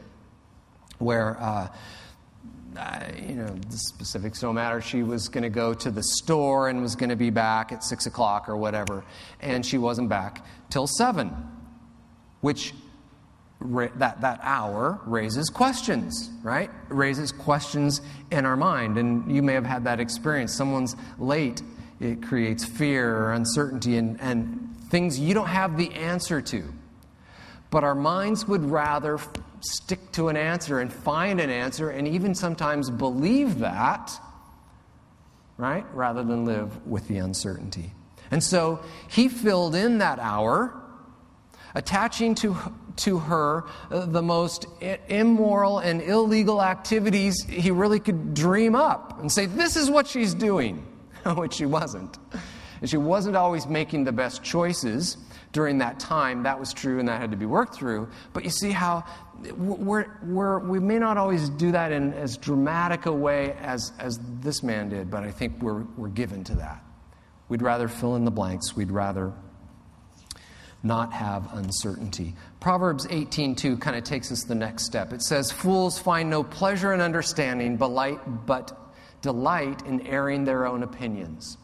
where 0.99 1.37
uh, 1.39 1.67
you 3.27 3.35
know, 3.35 3.47
the 3.47 3.77
specifics 3.77 4.41
don't 4.41 4.55
matter. 4.55 4.81
She 4.81 5.03
was 5.03 5.29
going 5.29 5.43
to 5.43 5.49
go 5.49 5.73
to 5.73 5.91
the 5.91 6.03
store 6.03 6.69
and 6.69 6.81
was 6.81 6.95
going 6.95 7.09
to 7.09 7.15
be 7.15 7.29
back 7.29 7.71
at 7.71 7.83
six 7.83 8.05
o'clock 8.05 8.49
or 8.49 8.57
whatever, 8.57 9.03
and 9.41 9.65
she 9.65 9.77
wasn't 9.77 10.09
back 10.09 10.45
till 10.69 10.87
seven, 10.87 11.31
which 12.41 12.73
that 13.61 14.21
that 14.21 14.39
hour 14.43 14.99
raises 15.05 15.49
questions, 15.49 16.29
right? 16.43 16.69
Raises 16.89 17.31
questions 17.31 18.01
in 18.31 18.45
our 18.45 18.57
mind, 18.57 18.97
and 18.97 19.33
you 19.33 19.41
may 19.41 19.53
have 19.53 19.65
had 19.65 19.85
that 19.85 19.99
experience. 19.99 20.53
Someone's 20.53 20.95
late; 21.17 21.61
it 21.99 22.23
creates 22.23 22.65
fear 22.65 23.15
or 23.17 23.33
uncertainty 23.33 23.97
and, 23.97 24.19
and 24.19 24.75
things 24.89 25.19
you 25.19 25.33
don't 25.33 25.47
have 25.47 25.77
the 25.77 25.93
answer 25.93 26.41
to. 26.41 26.63
But 27.71 27.83
our 27.83 27.95
minds 27.95 28.47
would 28.47 28.63
rather 28.63 29.19
stick 29.65 30.11
to 30.13 30.29
an 30.29 30.37
answer 30.37 30.79
and 30.79 30.91
find 30.91 31.39
an 31.39 31.49
answer 31.49 31.89
and 31.89 32.07
even 32.07 32.35
sometimes 32.35 32.89
believe 32.89 33.59
that, 33.59 34.11
right? 35.57 35.85
Rather 35.93 36.23
than 36.23 36.45
live 36.45 36.85
with 36.85 37.07
the 37.07 37.17
uncertainty. 37.17 37.93
And 38.31 38.43
so 38.43 38.79
he 39.07 39.29
filled 39.29 39.75
in 39.75 39.99
that 39.99 40.19
hour, 40.19 40.73
attaching 41.73 42.35
to, 42.35 42.55
to 42.97 43.19
her 43.19 43.65
the 43.89 44.21
most 44.21 44.65
immoral 45.09 45.79
and 45.79 46.01
illegal 46.01 46.61
activities 46.61 47.43
he 47.43 47.71
really 47.71 47.99
could 47.99 48.33
dream 48.33 48.75
up 48.75 49.19
and 49.19 49.31
say, 49.31 49.45
This 49.45 49.75
is 49.75 49.89
what 49.89 50.07
she's 50.07 50.33
doing, 50.33 50.85
which 51.35 51.53
she 51.53 51.65
wasn't. 51.65 52.17
And 52.81 52.89
she 52.89 52.97
wasn't 52.97 53.35
always 53.35 53.67
making 53.67 54.03
the 54.03 54.11
best 54.11 54.43
choices 54.43 55.17
during 55.55 55.77
that 55.77 56.01
time. 56.01 56.43
That 56.43 56.59
was 56.59 56.73
true 56.73 56.99
and 56.99 57.07
that 57.07 57.21
had 57.21 57.31
to 57.31 57.37
be 57.37 57.45
worked 57.45 57.75
through. 57.75 58.09
But 58.33 58.43
you 58.43 58.49
see 58.49 58.71
how 58.71 59.05
we're, 59.55 60.05
we're, 60.21 60.59
we 60.59 60.81
may 60.81 60.99
not 60.99 61.17
always 61.17 61.47
do 61.47 61.71
that 61.71 61.93
in 61.93 62.11
as 62.11 62.35
dramatic 62.35 63.05
a 63.05 63.13
way 63.13 63.53
as, 63.61 63.93
as 63.97 64.19
this 64.41 64.63
man 64.63 64.89
did, 64.89 65.09
but 65.09 65.23
I 65.23 65.31
think 65.31 65.61
we're, 65.61 65.83
we're 65.95 66.09
given 66.09 66.43
to 66.43 66.55
that. 66.55 66.83
We'd 67.47 67.61
rather 67.61 67.87
fill 67.87 68.17
in 68.17 68.25
the 68.25 68.31
blanks. 68.31 68.75
We'd 68.75 68.91
rather 68.91 69.31
not 70.83 71.13
have 71.13 71.53
uncertainty. 71.53 72.35
Proverbs 72.59 73.07
18:2 73.07 73.79
kind 73.79 73.95
of 73.95 74.03
takes 74.03 74.33
us 74.33 74.43
the 74.43 74.55
next 74.55 74.83
step. 74.83 75.13
It 75.13 75.21
says, 75.21 75.51
"Fools 75.51 75.97
find 75.97 76.29
no 76.29 76.43
pleasure 76.43 76.93
in 76.93 76.99
understanding, 76.99 77.77
but 77.77 78.77
delight 79.21 79.85
in 79.85 80.05
airing 80.05 80.43
their 80.43 80.65
own 80.65 80.83
opinions." 80.83 81.57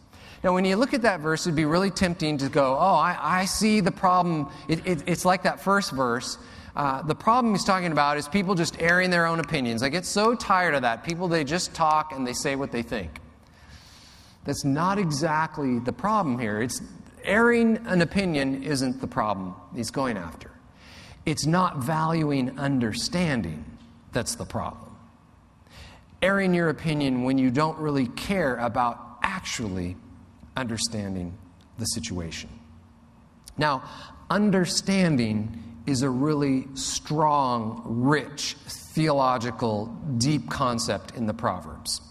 Now, 0.43 0.53
when 0.53 0.65
you 0.65 0.75
look 0.75 0.93
at 0.93 1.03
that 1.03 1.19
verse, 1.19 1.45
it'd 1.45 1.55
be 1.55 1.65
really 1.65 1.91
tempting 1.91 2.37
to 2.39 2.49
go, 2.49 2.75
"Oh, 2.79 2.95
I, 2.95 3.17
I 3.21 3.45
see 3.45 3.79
the 3.79 3.91
problem." 3.91 4.49
It, 4.67 4.85
it, 4.85 5.03
it's 5.07 5.25
like 5.25 5.43
that 5.43 5.59
first 5.61 5.91
verse. 5.91 6.37
Uh, 6.75 7.01
the 7.01 7.15
problem 7.15 7.53
he's 7.53 7.65
talking 7.65 7.91
about 7.91 8.17
is 8.17 8.27
people 8.27 8.55
just 8.55 8.81
airing 8.81 9.09
their 9.09 9.25
own 9.25 9.39
opinions. 9.39 9.83
I 9.83 9.89
get 9.89 10.05
so 10.05 10.33
tired 10.35 10.73
of 10.73 10.83
that. 10.83 11.03
People, 11.03 11.27
they 11.27 11.43
just 11.43 11.73
talk 11.73 12.13
and 12.13 12.25
they 12.25 12.33
say 12.33 12.55
what 12.55 12.71
they 12.71 12.81
think. 12.81 13.11
That's 14.45 14.63
not 14.63 14.97
exactly 14.97 15.79
the 15.79 15.91
problem 15.91 16.39
here. 16.39 16.61
It's 16.61 16.81
airing 17.23 17.77
an 17.85 18.01
opinion 18.01 18.63
isn't 18.63 19.01
the 19.01 19.07
problem 19.07 19.53
he's 19.75 19.91
going 19.91 20.17
after. 20.17 20.49
It's 21.25 21.45
not 21.45 21.77
valuing 21.77 22.57
understanding 22.57 23.65
that's 24.11 24.35
the 24.35 24.45
problem. 24.45 24.95
Airing 26.21 26.53
your 26.53 26.69
opinion 26.69 27.23
when 27.23 27.37
you 27.37 27.51
don't 27.51 27.77
really 27.77 28.07
care 28.07 28.55
about 28.57 29.19
actually 29.21 29.97
understanding 30.61 31.37
the 31.79 31.85
situation. 31.85 32.49
Now, 33.57 33.83
understanding 34.29 35.81
is 35.87 36.03
a 36.03 36.09
really 36.09 36.67
strong, 36.75 37.81
rich, 37.85 38.55
theological, 38.67 39.87
deep 40.17 40.49
concept 40.49 41.15
in 41.15 41.25
the 41.25 41.33
Proverbs. 41.33 42.01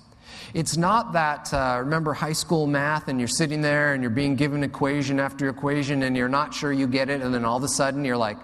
It's 0.52 0.76
not 0.76 1.12
that, 1.12 1.54
uh, 1.54 1.78
remember 1.78 2.12
high 2.12 2.32
school 2.32 2.66
math 2.66 3.06
and 3.06 3.20
you're 3.20 3.28
sitting 3.28 3.60
there 3.60 3.94
and 3.94 4.02
you're 4.02 4.10
being 4.10 4.34
given 4.34 4.64
equation 4.64 5.20
after 5.20 5.48
equation 5.48 6.02
and 6.02 6.16
you're 6.16 6.28
not 6.28 6.52
sure 6.52 6.72
you 6.72 6.88
get 6.88 7.08
it, 7.08 7.22
and 7.22 7.32
then 7.32 7.44
all 7.44 7.56
of 7.56 7.62
a 7.62 7.68
sudden 7.68 8.04
you're 8.04 8.16
like, 8.16 8.38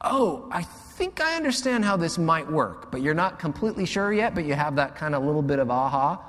oh, 0.00 0.48
I 0.50 0.62
think 0.62 1.20
I 1.20 1.36
understand 1.36 1.84
how 1.84 1.96
this 1.98 2.16
might 2.16 2.50
work, 2.50 2.90
but 2.90 3.02
you're 3.02 3.14
not 3.14 3.38
completely 3.38 3.84
sure 3.84 4.12
yet, 4.12 4.34
but 4.34 4.46
you 4.46 4.54
have 4.54 4.76
that 4.76 4.96
kind 4.96 5.14
of 5.14 5.22
little 5.22 5.42
bit 5.42 5.58
of 5.58 5.70
aha. 5.70 6.20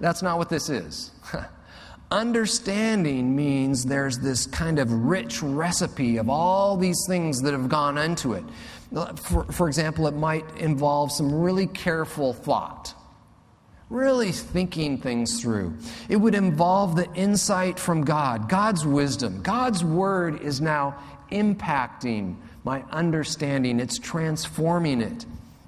That's 0.00 0.22
not 0.22 0.38
what 0.38 0.48
this 0.48 0.68
is. 0.68 1.12
Understanding 2.10 3.34
means 3.34 3.84
there's 3.84 4.18
this 4.18 4.46
kind 4.46 4.78
of 4.78 4.92
rich 4.92 5.42
recipe 5.42 6.18
of 6.18 6.28
all 6.28 6.76
these 6.76 7.04
things 7.08 7.42
that 7.42 7.52
have 7.52 7.68
gone 7.68 7.98
into 7.98 8.34
it. 8.34 8.44
For, 9.16 9.44
for 9.44 9.66
example, 9.66 10.06
it 10.06 10.14
might 10.14 10.44
involve 10.56 11.10
some 11.10 11.34
really 11.34 11.66
careful 11.66 12.32
thought 12.32 12.94
really 13.90 14.32
thinking 14.32 14.98
things 14.98 15.40
through. 15.40 15.72
It 16.08 16.16
would 16.16 16.34
involve 16.34 16.96
the 16.96 17.12
insight 17.14 17.78
from 17.78 18.04
God, 18.04 18.48
God's 18.48 18.84
wisdom. 18.84 19.40
God's 19.42 19.84
word 19.84 20.40
is 20.40 20.60
now 20.60 20.98
impacting 21.30 22.36
my 22.64 22.82
understanding, 22.90 23.78
it's 23.78 23.98
transforming 23.98 25.00
it. 25.00 25.26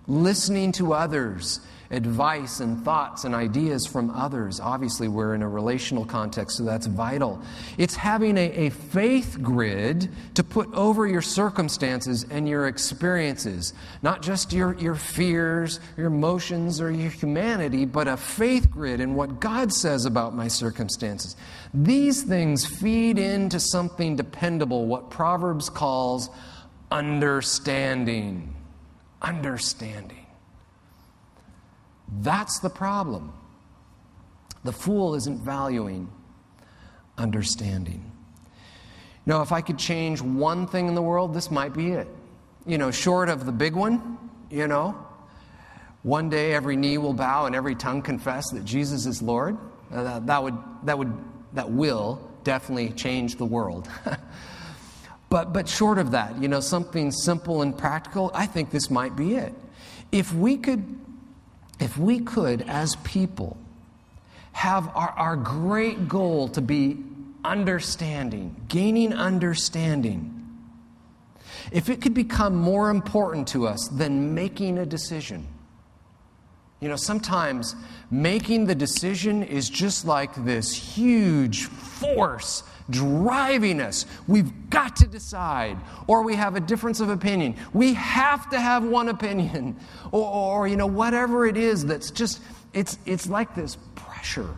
Listening 0.09 0.73
to 0.73 0.95
others, 0.95 1.61
advice 1.91 2.61
and 2.61 2.85
thoughts 2.85 3.25
and 3.25 3.35
ideas 3.35 3.87
from 3.87 4.11
others. 4.11 4.61
Obviously, 4.61 5.09
we're 5.09 5.35
in 5.35 5.43
a 5.43 5.49
relational 5.49 6.05
context, 6.05 6.59
so 6.59 6.65
that's 6.65 6.87
vital. 6.87 7.41
It's 7.79 7.95
having 7.95 8.37
a, 8.37 8.51
a, 8.67 8.71
faith 8.71 9.39
grid 9.43 10.09
to 10.35 10.45
put 10.45 10.73
over 10.75 11.07
your 11.07 11.23
circumstances 11.23 12.25
and 12.31 12.49
your 12.49 12.67
experiences, 12.67 13.75
not 14.03 14.23
just 14.23 14.53
your, 14.53 14.75
your 14.79 14.95
fears, 14.95 15.81
your 15.97 16.07
emotions, 16.07 16.81
or 16.81 16.91
your 16.91 17.11
humanity, 17.11 17.85
but 17.85 18.09
a 18.09 18.17
faith 18.17 18.71
grid 18.71 19.01
in 19.01 19.15
what 19.15 19.41
God 19.41 19.73
says 19.73 20.05
about 20.05 20.35
my 20.35 20.49
circumstances. 20.49 21.37
These 21.73 22.23
things 22.25 22.67
feed 22.67 23.19
into 23.19 23.61
something 23.61 24.17
dependable, 24.17 24.87
what 24.87 25.11
Proverbs 25.11 25.71
calls 25.71 26.31
understanding. 26.91 28.55
Understanding. 29.23 30.26
That's 32.09 32.59
the 32.61 32.71
problem. 32.71 33.33
The 34.65 34.73
fool 34.73 35.15
isn't 35.15 35.41
valuing 35.41 36.11
understanding. 37.19 38.13
Now, 39.25 39.43
if 39.43 39.53
I 39.53 39.61
could 39.61 39.79
change 39.79 40.21
one 40.21 40.67
thing 40.67 40.87
in 40.87 40.95
the 40.95 41.03
world, 41.03 41.35
this 41.35 41.51
might 41.51 41.73
be 41.73 41.93
it. 41.93 42.09
You 42.65 42.79
know, 42.79 42.91
short 42.91 43.29
of 43.29 43.47
the 43.47 43.53
big 43.53 43.75
one, 43.75 44.19
you 44.51 44.69
know, 44.69 44.97
one 46.03 46.29
day 46.29 46.53
every 46.53 46.77
knee 46.77 46.99
will 46.99 47.13
bow 47.13 47.47
and 47.47 47.55
every 47.55 47.75
tongue 47.75 48.03
confess 48.03 48.51
that 48.51 48.65
Jesus 48.65 49.07
is 49.07 49.21
Lord. 49.23 49.59
Uh, 49.93 50.03
that, 50.05 50.27
that, 50.27 50.43
would, 50.43 50.57
that, 50.85 50.99
would, 50.99 51.13
that 51.53 51.71
will 51.71 52.31
definitely 52.45 52.91
change 52.91 53.37
the 53.37 53.45
world. 53.45 53.89
but, 55.29 55.53
but 55.53 55.69
short 55.69 55.99
of 55.99 56.13
that, 56.13 56.41
you 56.41 56.49
know, 56.49 56.61
something 56.61 57.11
simple 57.11 57.63
and 57.63 57.77
practical, 57.77 58.31
I 58.35 58.47
think 58.47 58.71
this 58.71 58.91
might 58.91 59.17
be 59.17 59.35
it. 59.35 59.53
If 60.13 60.33
we 60.33 60.57
could 60.57 61.06
if 61.79 61.99
we 61.99 62.21
could, 62.21 62.63
as 62.63 62.97
people, 62.97 63.57
have 64.53 64.89
our, 64.95 65.11
our 65.11 65.37
great 65.37 66.09
goal 66.09 66.49
to 66.49 66.63
be 66.63 66.97
understanding, 67.45 68.57
gaining 68.69 69.13
understanding, 69.13 70.33
if 71.73 71.89
it 71.89 72.01
could 72.01 72.15
become 72.15 72.55
more 72.55 72.91
important 72.91 73.49
to 73.49 73.67
us 73.67 73.89
than 73.89 74.35
making 74.35 74.79
a 74.79 74.87
decision. 74.87 75.47
You 76.81 76.89
know, 76.89 76.97
sometimes 76.97 77.75
making 78.11 78.67
the 78.67 78.75
decision 78.75 79.43
is 79.43 79.69
just 79.69 80.05
like 80.05 80.45
this 80.45 80.75
huge 80.75 81.65
force 81.65 82.63
driving 82.91 83.81
us. 83.81 84.07
We've 84.27 84.71
got 84.71 84.97
to 84.97 85.07
decide, 85.07 85.79
or 86.07 86.23
we 86.23 86.37
have 86.37 86.57
a 86.57 86.61
difference 86.61 87.01
of 87.01 87.09
opinion. 87.09 87.57
We 87.73 87.95
have 87.95 88.49
to 88.51 88.61
have 88.61 88.85
one 88.85 89.09
opinion, 89.09 89.77
or, 90.13 90.61
or 90.61 90.69
you 90.69 90.77
know, 90.77 90.87
whatever 90.87 91.47
it 91.47 91.57
is 91.57 91.85
that's 91.87 92.11
just, 92.11 92.41
it's, 92.73 92.99
it's 93.07 93.29
like 93.29 93.55
this 93.55 93.77
pressure. 93.95 94.55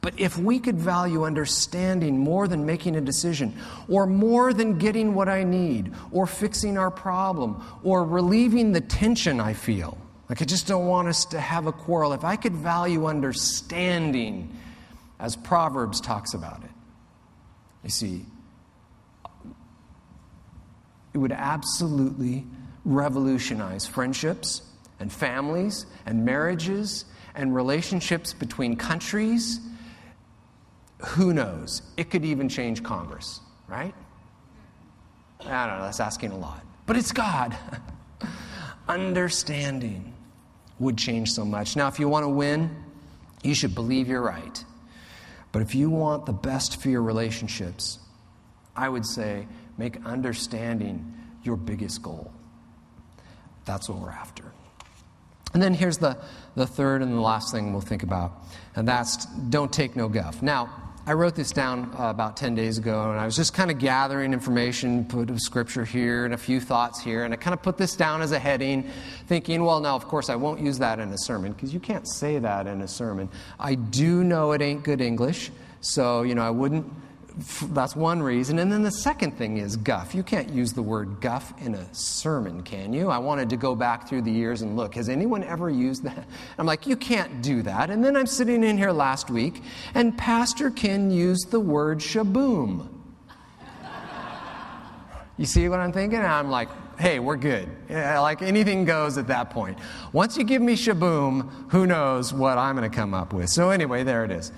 But 0.00 0.20
if 0.20 0.36
we 0.36 0.58
could 0.58 0.76
value 0.76 1.24
understanding 1.24 2.18
more 2.18 2.46
than 2.46 2.66
making 2.66 2.94
a 2.94 3.00
decision, 3.00 3.58
or 3.88 4.06
more 4.06 4.52
than 4.52 4.76
getting 4.76 5.14
what 5.14 5.30
I 5.30 5.44
need, 5.44 5.94
or 6.12 6.26
fixing 6.26 6.76
our 6.76 6.90
problem, 6.90 7.64
or 7.82 8.04
relieving 8.04 8.72
the 8.72 8.82
tension 8.82 9.40
I 9.40 9.54
feel, 9.54 9.96
like 10.28 10.42
I 10.42 10.44
just 10.44 10.66
don't 10.66 10.86
want 10.86 11.08
us 11.08 11.24
to 11.26 11.40
have 11.40 11.66
a 11.66 11.72
quarrel, 11.72 12.12
if 12.12 12.22
I 12.22 12.36
could 12.36 12.54
value 12.54 13.06
understanding 13.06 14.54
as 15.18 15.36
Proverbs 15.36 16.02
talks 16.02 16.34
about 16.34 16.62
it, 16.64 16.70
you 17.84 17.90
see, 17.90 18.24
it 21.12 21.18
would 21.18 21.32
absolutely 21.32 22.44
revolutionize 22.84 23.86
friendships 23.86 24.62
and 24.98 25.12
families 25.12 25.86
and 26.06 26.24
marriages 26.24 27.04
and 27.34 27.54
relationships 27.54 28.32
between 28.32 28.76
countries. 28.76 29.60
Who 31.08 31.32
knows? 31.32 31.82
It 31.96 32.10
could 32.10 32.24
even 32.24 32.48
change 32.48 32.82
Congress, 32.82 33.40
right? 33.68 33.94
I 35.40 35.66
don't 35.66 35.78
know, 35.78 35.84
that's 35.84 36.00
asking 36.00 36.32
a 36.32 36.38
lot. 36.38 36.64
But 36.86 36.96
it's 36.96 37.12
God. 37.12 37.56
Understanding 38.88 40.14
would 40.78 40.96
change 40.96 41.30
so 41.30 41.44
much. 41.44 41.76
Now, 41.76 41.88
if 41.88 41.98
you 41.98 42.08
want 42.08 42.24
to 42.24 42.28
win, 42.28 42.74
you 43.42 43.54
should 43.54 43.74
believe 43.74 44.08
you're 44.08 44.22
right. 44.22 44.64
But 45.54 45.62
if 45.62 45.72
you 45.72 45.88
want 45.88 46.26
the 46.26 46.32
best 46.32 46.82
for 46.82 46.88
your 46.88 47.02
relationships, 47.02 48.00
I 48.74 48.88
would 48.88 49.06
say 49.06 49.46
make 49.78 50.04
understanding 50.04 51.14
your 51.44 51.54
biggest 51.54 52.02
goal. 52.02 52.32
That's 53.64 53.88
what 53.88 53.98
we're 53.98 54.10
after. 54.10 54.50
And 55.52 55.62
then 55.62 55.72
here's 55.72 55.98
the, 55.98 56.18
the 56.56 56.66
third 56.66 57.02
and 57.02 57.12
the 57.12 57.20
last 57.20 57.52
thing 57.52 57.70
we'll 57.70 57.82
think 57.82 58.02
about, 58.02 58.32
and 58.74 58.88
that's 58.88 59.26
don't 59.26 59.72
take 59.72 59.94
no 59.94 60.08
guff. 60.08 60.42
Now, 60.42 60.70
I 61.06 61.12
wrote 61.12 61.34
this 61.34 61.52
down 61.52 61.94
uh, 61.98 62.04
about 62.04 62.34
10 62.38 62.54
days 62.54 62.78
ago, 62.78 63.10
and 63.10 63.20
I 63.20 63.26
was 63.26 63.36
just 63.36 63.52
kind 63.52 63.70
of 63.70 63.78
gathering 63.78 64.32
information, 64.32 65.04
put 65.04 65.28
a 65.28 65.38
scripture 65.38 65.84
here 65.84 66.24
and 66.24 66.32
a 66.32 66.38
few 66.38 66.60
thoughts 66.60 66.98
here, 66.98 67.24
and 67.24 67.34
I 67.34 67.36
kind 67.36 67.52
of 67.52 67.60
put 67.60 67.76
this 67.76 67.94
down 67.94 68.22
as 68.22 68.32
a 68.32 68.38
heading, 68.38 68.88
thinking, 69.26 69.62
well, 69.64 69.80
now, 69.80 69.96
of 69.96 70.08
course, 70.08 70.30
I 70.30 70.36
won't 70.36 70.60
use 70.60 70.78
that 70.78 71.00
in 71.00 71.10
a 71.10 71.18
sermon, 71.18 71.52
because 71.52 71.74
you 71.74 71.80
can't 71.80 72.08
say 72.08 72.38
that 72.38 72.66
in 72.66 72.80
a 72.80 72.88
sermon. 72.88 73.28
I 73.60 73.74
do 73.74 74.24
know 74.24 74.52
it 74.52 74.62
ain't 74.62 74.82
good 74.82 75.02
English, 75.02 75.50
so, 75.82 76.22
you 76.22 76.34
know, 76.34 76.40
I 76.40 76.48
wouldn't 76.48 76.90
that's 77.36 77.96
one 77.96 78.22
reason. 78.22 78.60
And 78.60 78.70
then 78.70 78.82
the 78.82 78.92
second 78.92 79.32
thing 79.32 79.56
is 79.56 79.76
guff. 79.76 80.14
You 80.14 80.22
can't 80.22 80.50
use 80.50 80.72
the 80.72 80.82
word 80.82 81.20
guff 81.20 81.52
in 81.60 81.74
a 81.74 81.94
sermon, 81.94 82.62
can 82.62 82.92
you? 82.92 83.10
I 83.10 83.18
wanted 83.18 83.50
to 83.50 83.56
go 83.56 83.74
back 83.74 84.08
through 84.08 84.22
the 84.22 84.30
years 84.30 84.62
and 84.62 84.76
look. 84.76 84.94
Has 84.94 85.08
anyone 85.08 85.42
ever 85.42 85.68
used 85.68 86.04
that? 86.04 86.26
I'm 86.58 86.66
like, 86.66 86.86
you 86.86 86.96
can't 86.96 87.42
do 87.42 87.62
that. 87.62 87.90
And 87.90 88.04
then 88.04 88.16
I'm 88.16 88.26
sitting 88.26 88.62
in 88.62 88.78
here 88.78 88.92
last 88.92 89.30
week, 89.30 89.62
and 89.94 90.16
Pastor 90.16 90.70
Ken 90.70 91.10
used 91.10 91.50
the 91.50 91.58
word 91.58 91.98
shaboom. 91.98 92.88
you 95.36 95.46
see 95.46 95.68
what 95.68 95.80
I'm 95.80 95.92
thinking? 95.92 96.20
I'm 96.20 96.50
like, 96.50 96.68
hey, 97.00 97.18
we're 97.18 97.36
good. 97.36 97.68
Yeah, 97.90 98.20
like 98.20 98.42
anything 98.42 98.84
goes 98.84 99.18
at 99.18 99.26
that 99.26 99.50
point. 99.50 99.78
Once 100.12 100.36
you 100.36 100.44
give 100.44 100.62
me 100.62 100.74
shaboom, 100.74 101.50
who 101.70 101.84
knows 101.84 102.32
what 102.32 102.58
I'm 102.58 102.76
going 102.76 102.88
to 102.88 102.94
come 102.94 103.12
up 103.12 103.32
with. 103.32 103.48
So, 103.50 103.70
anyway, 103.70 104.04
there 104.04 104.24
it 104.24 104.30
is. 104.30 104.52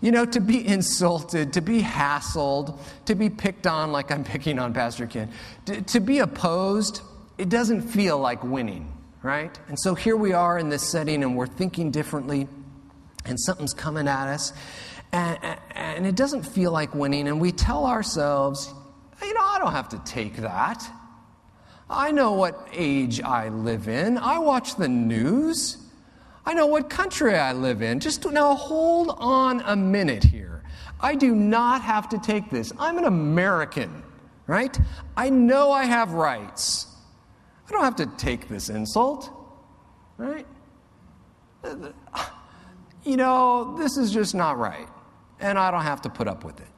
You 0.00 0.12
know, 0.12 0.24
to 0.26 0.40
be 0.40 0.66
insulted, 0.66 1.54
to 1.54 1.60
be 1.60 1.80
hassled, 1.80 2.78
to 3.06 3.14
be 3.14 3.30
picked 3.30 3.66
on 3.66 3.92
like 3.92 4.10
I'm 4.10 4.24
picking 4.24 4.58
on 4.58 4.74
Pastor 4.74 5.06
Ken, 5.06 5.30
to, 5.64 5.80
to 5.82 6.00
be 6.00 6.18
opposed, 6.18 7.00
it 7.38 7.48
doesn't 7.48 7.82
feel 7.82 8.18
like 8.18 8.42
winning, 8.44 8.92
right? 9.22 9.58
And 9.68 9.78
so 9.78 9.94
here 9.94 10.16
we 10.16 10.32
are 10.32 10.58
in 10.58 10.68
this 10.68 10.82
setting 10.82 11.22
and 11.22 11.36
we're 11.36 11.46
thinking 11.46 11.90
differently 11.90 12.46
and 13.24 13.40
something's 13.40 13.74
coming 13.74 14.06
at 14.06 14.28
us 14.28 14.52
and, 15.12 15.38
and 15.74 16.06
it 16.06 16.14
doesn't 16.14 16.42
feel 16.42 16.72
like 16.72 16.94
winning. 16.94 17.28
And 17.28 17.40
we 17.40 17.52
tell 17.52 17.86
ourselves, 17.86 18.72
you 19.22 19.32
know, 19.32 19.40
I 19.40 19.58
don't 19.58 19.72
have 19.72 19.88
to 19.90 19.98
take 20.04 20.36
that. 20.36 20.88
I 21.88 22.10
know 22.10 22.32
what 22.32 22.68
age 22.72 23.20
I 23.22 23.48
live 23.48 23.88
in. 23.88 24.18
I 24.18 24.38
watch 24.38 24.76
the 24.76 24.88
news. 24.88 25.78
I 26.46 26.54
know 26.54 26.66
what 26.66 26.88
country 26.88 27.36
I 27.36 27.52
live 27.52 27.82
in. 27.82 27.98
Just 27.98 28.24
now 28.24 28.54
hold 28.54 29.16
on 29.18 29.62
a 29.66 29.74
minute 29.74 30.22
here. 30.22 30.62
I 31.00 31.16
do 31.16 31.34
not 31.34 31.82
have 31.82 32.08
to 32.10 32.18
take 32.18 32.50
this. 32.50 32.72
I'm 32.78 32.98
an 32.98 33.04
American, 33.04 34.02
right? 34.46 34.78
I 35.16 35.28
know 35.28 35.72
I 35.72 35.84
have 35.84 36.12
rights. 36.12 36.86
I 37.68 37.72
don't 37.72 37.82
have 37.82 37.96
to 37.96 38.06
take 38.16 38.48
this 38.48 38.68
insult, 38.68 39.30
right? 40.18 40.46
Uh, 41.64 41.90
uh, 42.14 42.26
you 43.04 43.16
know, 43.16 43.76
this 43.76 43.96
is 43.96 44.12
just 44.12 44.34
not 44.34 44.56
right, 44.56 44.88
and 45.40 45.58
I 45.58 45.72
don't 45.72 45.82
have 45.82 46.00
to 46.02 46.08
put 46.08 46.28
up 46.28 46.44
with 46.44 46.60
it. 46.60 46.68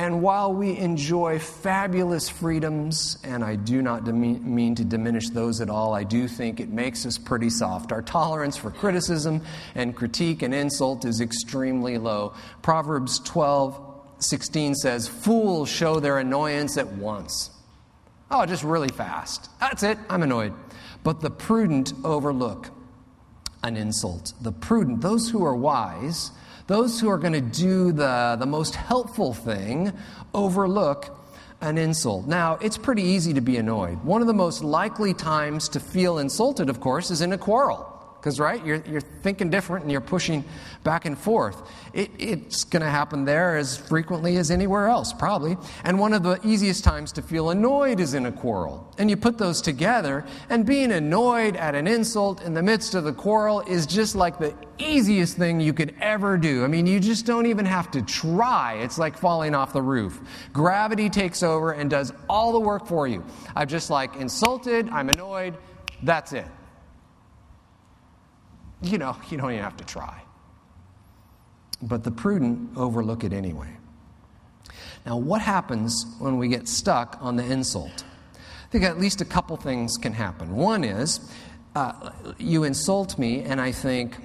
And 0.00 0.22
while 0.22 0.50
we 0.54 0.78
enjoy 0.78 1.38
fabulous 1.38 2.26
freedoms, 2.30 3.18
and 3.22 3.44
I 3.44 3.56
do 3.56 3.82
not 3.82 4.06
mean 4.06 4.74
to 4.76 4.82
diminish 4.82 5.28
those 5.28 5.60
at 5.60 5.68
all, 5.68 5.92
I 5.92 6.04
do 6.04 6.26
think 6.26 6.58
it 6.58 6.70
makes 6.70 7.04
us 7.04 7.18
pretty 7.18 7.50
soft. 7.50 7.92
Our 7.92 8.00
tolerance 8.00 8.56
for 8.56 8.70
criticism 8.70 9.42
and 9.74 9.94
critique 9.94 10.40
and 10.40 10.54
insult 10.54 11.04
is 11.04 11.20
extremely 11.20 11.98
low. 11.98 12.32
Proverbs 12.62 13.18
12, 13.18 13.78
16 14.20 14.74
says, 14.76 15.06
Fools 15.06 15.68
show 15.68 16.00
their 16.00 16.16
annoyance 16.16 16.78
at 16.78 16.90
once. 16.94 17.50
Oh, 18.30 18.46
just 18.46 18.64
really 18.64 18.88
fast. 18.88 19.50
That's 19.60 19.82
it, 19.82 19.98
I'm 20.08 20.22
annoyed. 20.22 20.54
But 21.04 21.20
the 21.20 21.30
prudent 21.30 21.92
overlook 22.04 22.70
an 23.62 23.76
insult. 23.76 24.32
The 24.40 24.52
prudent, 24.52 25.02
those 25.02 25.28
who 25.28 25.44
are 25.44 25.54
wise, 25.54 26.30
those 26.70 27.00
who 27.00 27.10
are 27.10 27.18
going 27.18 27.32
to 27.32 27.40
do 27.40 27.90
the, 27.90 28.36
the 28.38 28.46
most 28.46 28.76
helpful 28.76 29.34
thing 29.34 29.92
overlook 30.32 31.18
an 31.60 31.76
insult. 31.76 32.28
Now, 32.28 32.58
it's 32.62 32.78
pretty 32.78 33.02
easy 33.02 33.34
to 33.34 33.40
be 33.40 33.56
annoyed. 33.56 34.04
One 34.04 34.20
of 34.20 34.28
the 34.28 34.34
most 34.34 34.62
likely 34.62 35.12
times 35.12 35.68
to 35.70 35.80
feel 35.80 36.18
insulted, 36.18 36.70
of 36.70 36.78
course, 36.78 37.10
is 37.10 37.22
in 37.22 37.32
a 37.32 37.38
quarrel. 37.38 37.89
Because, 38.20 38.38
right, 38.38 38.62
you're, 38.66 38.82
you're 38.86 39.00
thinking 39.00 39.48
different 39.48 39.84
and 39.84 39.90
you're 39.90 40.02
pushing 40.02 40.44
back 40.84 41.06
and 41.06 41.16
forth. 41.16 41.62
It, 41.94 42.10
it's 42.18 42.64
going 42.64 42.82
to 42.82 42.90
happen 42.90 43.24
there 43.24 43.56
as 43.56 43.78
frequently 43.78 44.36
as 44.36 44.50
anywhere 44.50 44.88
else, 44.88 45.14
probably. 45.14 45.56
And 45.84 45.98
one 45.98 46.12
of 46.12 46.22
the 46.22 46.38
easiest 46.44 46.84
times 46.84 47.12
to 47.12 47.22
feel 47.22 47.48
annoyed 47.48 47.98
is 47.98 48.12
in 48.12 48.26
a 48.26 48.32
quarrel. 48.32 48.92
And 48.98 49.08
you 49.08 49.16
put 49.16 49.38
those 49.38 49.62
together, 49.62 50.26
and 50.50 50.66
being 50.66 50.92
annoyed 50.92 51.56
at 51.56 51.74
an 51.74 51.86
insult 51.86 52.42
in 52.42 52.52
the 52.52 52.62
midst 52.62 52.94
of 52.94 53.04
the 53.04 53.12
quarrel 53.14 53.62
is 53.62 53.86
just 53.86 54.14
like 54.14 54.38
the 54.38 54.54
easiest 54.76 55.38
thing 55.38 55.58
you 55.58 55.72
could 55.72 55.94
ever 56.02 56.36
do. 56.36 56.62
I 56.62 56.66
mean, 56.66 56.86
you 56.86 57.00
just 57.00 57.24
don't 57.24 57.46
even 57.46 57.64
have 57.64 57.90
to 57.92 58.02
try. 58.02 58.74
It's 58.82 58.98
like 58.98 59.16
falling 59.16 59.54
off 59.54 59.72
the 59.72 59.82
roof. 59.82 60.20
Gravity 60.52 61.08
takes 61.08 61.42
over 61.42 61.72
and 61.72 61.88
does 61.88 62.12
all 62.28 62.52
the 62.52 62.60
work 62.60 62.86
for 62.86 63.08
you. 63.08 63.24
I'm 63.56 63.66
just 63.68 63.88
like 63.88 64.16
insulted, 64.16 64.90
I'm 64.90 65.08
annoyed, 65.08 65.56
that's 66.02 66.34
it 66.34 66.46
you 68.82 68.98
know, 68.98 69.16
you 69.28 69.38
don't 69.38 69.52
even 69.52 69.62
have 69.62 69.76
to 69.76 69.84
try. 69.84 70.22
But 71.82 72.04
the 72.04 72.10
prudent 72.10 72.76
overlook 72.76 73.24
it 73.24 73.32
anyway. 73.32 73.70
Now, 75.06 75.16
what 75.16 75.40
happens 75.40 76.04
when 76.18 76.36
we 76.36 76.48
get 76.48 76.68
stuck 76.68 77.16
on 77.20 77.36
the 77.36 77.44
insult? 77.44 78.04
I 78.34 78.68
think 78.70 78.84
at 78.84 79.00
least 79.00 79.20
a 79.20 79.24
couple 79.24 79.56
things 79.56 79.96
can 79.96 80.12
happen. 80.12 80.54
One 80.54 80.84
is 80.84 81.20
uh, 81.74 82.10
you 82.38 82.64
insult 82.64 83.18
me, 83.18 83.42
and 83.42 83.60
I 83.60 83.72
think, 83.72 84.16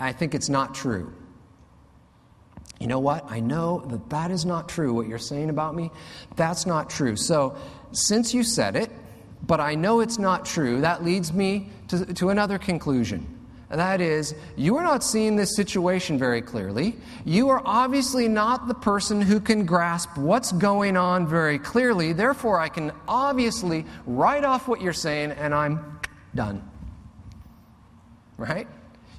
I 0.00 0.12
think 0.12 0.34
it's 0.34 0.48
not 0.48 0.74
true. 0.74 1.12
You 2.80 2.86
know 2.88 2.98
what? 2.98 3.30
I 3.30 3.40
know 3.40 3.84
that 3.90 4.10
that 4.10 4.30
is 4.30 4.44
not 4.44 4.68
true. 4.68 4.92
What 4.92 5.06
you're 5.06 5.18
saying 5.18 5.50
about 5.50 5.74
me, 5.74 5.90
that's 6.34 6.66
not 6.66 6.90
true. 6.90 7.14
So, 7.16 7.56
since 7.92 8.34
you 8.34 8.42
said 8.42 8.74
it, 8.74 8.90
but 9.46 9.60
I 9.60 9.74
know 9.74 10.00
it's 10.00 10.18
not 10.18 10.44
true, 10.44 10.80
that 10.80 11.04
leads 11.04 11.32
me 11.32 11.68
to, 11.88 12.06
to 12.14 12.30
another 12.30 12.58
conclusion. 12.58 13.26
And 13.72 13.80
that 13.80 14.02
is, 14.02 14.34
you 14.54 14.76
are 14.76 14.82
not 14.82 15.02
seeing 15.02 15.34
this 15.34 15.56
situation 15.56 16.18
very 16.18 16.42
clearly. 16.42 16.94
You 17.24 17.48
are 17.48 17.62
obviously 17.64 18.28
not 18.28 18.68
the 18.68 18.74
person 18.74 19.22
who 19.22 19.40
can 19.40 19.64
grasp 19.64 20.18
what's 20.18 20.52
going 20.52 20.98
on 20.98 21.26
very 21.26 21.58
clearly. 21.58 22.12
Therefore, 22.12 22.60
I 22.60 22.68
can 22.68 22.92
obviously 23.08 23.86
write 24.04 24.44
off 24.44 24.68
what 24.68 24.82
you're 24.82 24.92
saying 24.92 25.30
and 25.32 25.54
I'm 25.54 26.00
done. 26.34 26.62
Right? 28.36 28.68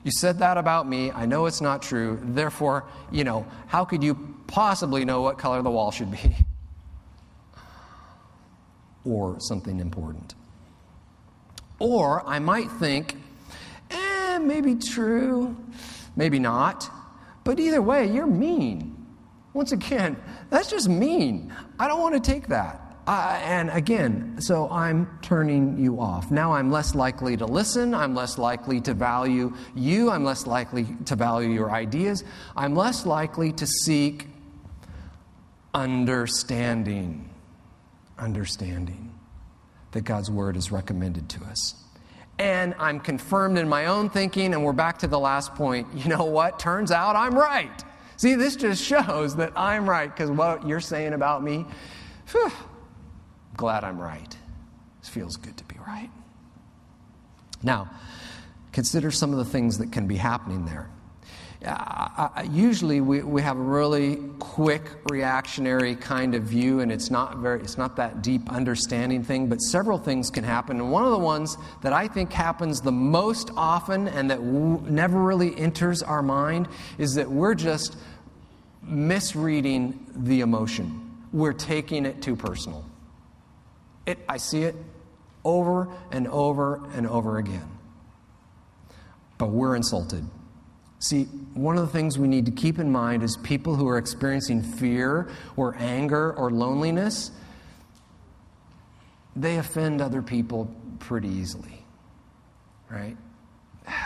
You 0.03 0.11
said 0.11 0.37
that 0.39 0.59
about 0.59 0.87
me. 0.87 1.09
I 1.11 1.25
know 1.25 1.47
it's 1.47 1.61
not 1.61 1.81
true. 1.81 2.19
Therefore, 2.21 2.85
you 3.11 3.23
know, 3.23 3.47
how 3.65 3.85
could 3.85 4.03
you 4.03 4.35
possibly 4.45 5.03
know 5.03 5.21
what 5.21 5.39
color 5.39 5.63
the 5.63 5.71
wall 5.71 5.89
should 5.89 6.11
be? 6.11 6.35
or 9.05 9.39
something 9.39 9.79
important. 9.79 10.35
Or 11.79 12.25
I 12.27 12.39
might 12.39 12.71
think, 12.71 13.17
eh, 13.91 14.37
maybe 14.39 14.75
true, 14.75 15.57
maybe 16.15 16.39
not. 16.39 16.89
But 17.43 17.59
either 17.59 17.81
way, 17.81 18.09
you're 18.09 18.27
mean. 18.27 18.95
Once 19.53 19.71
again, 19.71 20.17
that's 20.49 20.69
just 20.69 20.87
mean. 20.87 21.53
I 21.79 21.87
don't 21.87 22.01
want 22.01 22.15
to 22.15 22.31
take 22.31 22.47
that. 22.47 22.79
Uh, 23.05 23.37
and 23.43 23.69
again, 23.71 24.37
so 24.39 24.69
I'm 24.69 25.19
turning 25.21 25.77
you 25.77 25.99
off. 25.99 26.31
Now 26.31 26.53
I'm 26.53 26.71
less 26.71 26.95
likely 26.95 27.35
to 27.35 27.45
listen. 27.45 27.93
I'm 27.93 28.15
less 28.15 28.37
likely 28.37 28.79
to 28.81 28.93
value 28.93 29.53
you. 29.75 30.09
I'm 30.09 30.23
less 30.23 30.47
likely 30.47 30.87
to 31.05 31.15
value 31.17 31.49
your 31.49 31.69
ideas. 31.69 32.23
I'm 32.55 32.75
less 32.75 33.05
likely 33.05 33.51
to 33.53 33.67
seek 33.67 34.27
understanding 35.73 37.32
understanding 38.23 39.13
that 39.91 40.01
God's 40.01 40.31
word 40.31 40.57
is 40.57 40.71
recommended 40.71 41.29
to 41.29 41.43
us. 41.43 41.75
And 42.39 42.73
I'm 42.79 42.99
confirmed 42.99 43.57
in 43.57 43.69
my 43.69 43.85
own 43.85 44.09
thinking, 44.09 44.53
and 44.53 44.63
we're 44.63 44.73
back 44.73 44.99
to 44.99 45.07
the 45.07 45.19
last 45.19 45.53
point. 45.55 45.87
You 45.93 46.09
know 46.09 46.25
what? 46.25 46.57
Turns 46.59 46.91
out 46.91 47.15
I'm 47.15 47.35
right. 47.35 47.83
See, 48.17 48.35
this 48.35 48.55
just 48.55 48.83
shows 48.83 49.35
that 49.35 49.53
I'm 49.55 49.87
right 49.87 50.13
because 50.13 50.31
what 50.31 50.67
you're 50.67 50.79
saying 50.79 51.13
about 51.13 51.43
me, 51.43 51.65
whew, 52.31 52.51
glad 53.55 53.83
I'm 53.83 53.99
right. 53.99 54.37
It 55.01 55.07
feels 55.07 55.37
good 55.37 55.57
to 55.57 55.63
be 55.65 55.75
right. 55.85 56.09
Now, 57.61 57.91
consider 58.71 59.11
some 59.11 59.31
of 59.31 59.37
the 59.37 59.45
things 59.45 59.77
that 59.77 59.91
can 59.91 60.07
be 60.07 60.15
happening 60.15 60.65
there 60.65 60.89
usually 62.51 62.99
we, 62.99 63.21
we 63.21 63.41
have 63.41 63.57
a 63.57 63.61
really 63.61 64.17
quick 64.39 64.83
reactionary 65.09 65.95
kind 65.95 66.35
of 66.35 66.43
view 66.43 66.81
and 66.81 66.91
it's 66.91 67.09
not 67.09 67.37
very 67.37 67.61
it's 67.61 67.77
not 67.77 67.95
that 67.95 68.21
deep 68.21 68.49
understanding 68.51 69.23
thing 69.23 69.47
but 69.47 69.57
several 69.57 69.97
things 69.97 70.29
can 70.29 70.43
happen. 70.43 70.79
And 70.79 70.91
one 70.91 71.05
of 71.05 71.11
the 71.11 71.17
ones 71.17 71.57
that 71.81 71.93
i 71.93 72.07
think 72.07 72.31
happens 72.33 72.81
the 72.81 72.91
most 72.91 73.51
often 73.55 74.07
and 74.09 74.29
that 74.29 74.39
w- 74.39 74.81
never 74.89 75.21
really 75.21 75.57
enters 75.57 76.03
our 76.03 76.21
mind 76.21 76.67
is 76.97 77.15
that 77.15 77.29
we're 77.29 77.55
just 77.55 77.95
misreading 78.81 80.05
the 80.13 80.41
emotion. 80.41 80.99
We're 81.31 81.53
taking 81.53 82.05
it 82.05 82.21
too 82.21 82.35
personal. 82.35 82.83
It, 84.05 84.19
i 84.27 84.37
see 84.37 84.63
it 84.63 84.75
over 85.45 85.87
and 86.11 86.27
over 86.27 86.85
and 86.93 87.07
over 87.07 87.37
again. 87.37 87.69
But 89.37 89.49
we're 89.49 89.75
insulted 89.75 90.25
See, 91.03 91.25
one 91.53 91.77
of 91.77 91.85
the 91.85 91.91
things 91.91 92.17
we 92.17 92.29
need 92.29 92.45
to 92.45 92.51
keep 92.53 92.79
in 92.79 92.89
mind 92.89 93.23
is 93.23 93.35
people 93.43 93.75
who 93.75 93.89
are 93.89 93.97
experiencing 93.97 94.63
fear 94.63 95.27
or 95.57 95.75
anger 95.77 96.31
or 96.31 96.49
loneliness, 96.49 97.29
they 99.35 99.57
offend 99.57 99.99
other 99.99 100.21
people 100.21 100.73
pretty 100.99 101.27
easily, 101.27 101.83
right? 102.89 103.17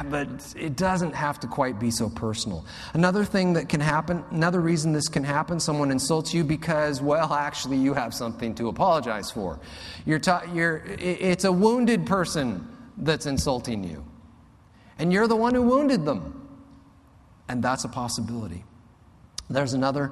But 0.09 0.55
it 0.57 0.75
doesn't 0.75 1.13
have 1.13 1.39
to 1.41 1.47
quite 1.47 1.79
be 1.79 1.91
so 1.91 2.09
personal. 2.09 2.65
Another 2.95 3.23
thing 3.23 3.53
that 3.53 3.69
can 3.69 3.79
happen, 3.79 4.23
another 4.31 4.59
reason 4.59 4.91
this 4.91 5.07
can 5.07 5.23
happen, 5.23 5.59
someone 5.59 5.91
insults 5.91 6.33
you 6.33 6.43
because, 6.43 6.99
well, 6.99 7.31
actually, 7.31 7.77
you 7.77 7.93
have 7.93 8.11
something 8.11 8.55
to 8.55 8.69
apologize 8.69 9.29
for. 9.29 9.59
You're 10.07 10.17
ta- 10.17 10.45
you're, 10.51 10.81
it's 10.97 11.43
a 11.43 11.51
wounded 11.51 12.07
person 12.07 12.67
that's 12.97 13.27
insulting 13.27 13.83
you, 13.83 14.03
and 14.97 15.13
you're 15.13 15.27
the 15.27 15.35
one 15.35 15.53
who 15.53 15.61
wounded 15.61 16.03
them. 16.03 16.45
And 17.49 17.63
that's 17.63 17.83
a 17.83 17.89
possibility. 17.89 18.63
There's 19.49 19.73
another 19.73 20.11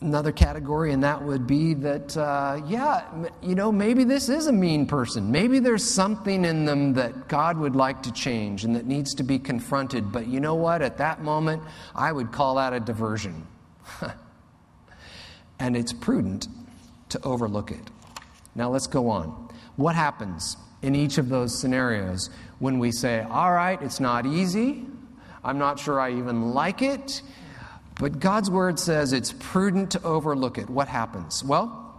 another 0.00 0.32
category, 0.32 0.92
and 0.92 1.04
that 1.04 1.22
would 1.22 1.46
be 1.46 1.74
that, 1.74 2.16
uh, 2.16 2.60
yeah, 2.66 3.04
you 3.42 3.54
know, 3.54 3.70
maybe 3.70 4.04
this 4.04 4.28
is 4.28 4.46
a 4.46 4.52
mean 4.52 4.86
person. 4.86 5.30
Maybe 5.30 5.58
there's 5.58 5.84
something 5.84 6.44
in 6.44 6.64
them 6.64 6.94
that 6.94 7.28
God 7.28 7.58
would 7.58 7.76
like 7.76 8.02
to 8.04 8.12
change 8.12 8.64
and 8.64 8.74
that 8.76 8.86
needs 8.86 9.14
to 9.16 9.22
be 9.22 9.38
confronted. 9.38 10.10
But 10.10 10.26
you 10.26 10.40
know 10.40 10.54
what? 10.54 10.80
At 10.82 10.98
that 10.98 11.22
moment, 11.22 11.62
I 11.94 12.12
would 12.12 12.32
call 12.32 12.56
that 12.56 12.72
a 12.72 12.80
diversion. 12.80 13.46
and 15.58 15.76
it's 15.76 15.92
prudent 15.92 16.48
to 17.10 17.22
overlook 17.22 17.70
it. 17.70 17.90
Now 18.54 18.70
let's 18.70 18.86
go 18.86 19.10
on. 19.10 19.48
What 19.76 19.94
happens 19.94 20.56
in 20.82 20.94
each 20.94 21.18
of 21.18 21.28
those 21.28 21.58
scenarios 21.58 22.30
when 22.58 22.78
we 22.78 22.90
say, 22.90 23.20
all 23.20 23.52
right, 23.52 23.80
it's 23.82 24.00
not 24.00 24.24
easy, 24.24 24.86
I'm 25.44 25.58
not 25.58 25.78
sure 25.78 26.00
I 26.00 26.12
even 26.12 26.52
like 26.52 26.82
it, 26.82 27.22
but 27.98 28.20
God's 28.20 28.50
word 28.50 28.78
says 28.78 29.12
it's 29.12 29.34
prudent 29.38 29.92
to 29.92 30.02
overlook 30.02 30.58
it. 30.58 30.68
What 30.68 30.88
happens? 30.88 31.42
Well, 31.44 31.90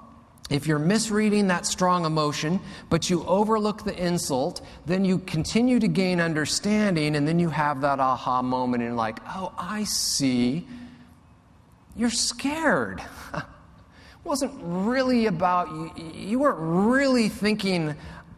if 0.52 0.68
you're 0.68 0.80
misreading 0.80 1.48
that 1.48 1.66
strong 1.66 2.04
emotion, 2.04 2.60
but 2.90 3.10
you 3.10 3.24
overlook 3.26 3.86
the 3.86 3.96
insult, 3.96 4.60
then 4.86 5.06
you 5.06 5.20
continue 5.20 5.80
to 5.80 5.88
gain 5.88 6.20
understanding, 6.20 7.16
and 7.16 7.26
then 7.26 7.40
you 7.40 7.50
have 7.50 7.82
that 7.82 8.00
aha 8.00 8.42
moment, 8.42 8.84
and 8.84 8.98
like, 8.98 9.20
oh, 9.28 9.54
I 9.58 9.86
see. 9.86 10.68
You're 11.96 12.10
scared. 12.10 13.02
it 13.34 13.44
wasn't 14.26 14.54
really 14.62 15.28
about 15.28 15.70
you. 15.70 15.92
You 16.14 16.40
weren't 16.40 16.60
really 16.60 17.30
thinking, 17.30 17.96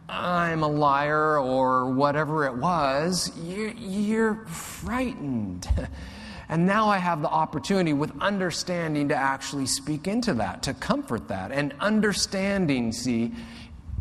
I'm 0.08 0.62
a 0.62 0.68
liar 0.68 1.38
or 1.38 1.90
whatever 1.90 2.46
it 2.46 2.54
was. 2.54 3.32
You're, 3.42 4.44
frightened. 4.46 5.68
And 6.46 6.66
now 6.66 6.88
I 6.88 6.98
have 6.98 7.22
the 7.22 7.30
opportunity 7.30 7.94
with 7.94 8.12
understanding 8.20 9.08
to 9.08 9.16
actually 9.16 9.64
speak 9.64 10.06
into 10.06 10.34
that, 10.34 10.62
to 10.64 10.74
comfort 10.74 11.26
that. 11.28 11.50
And 11.50 11.74
understanding, 11.80 12.92
see, 12.92 13.32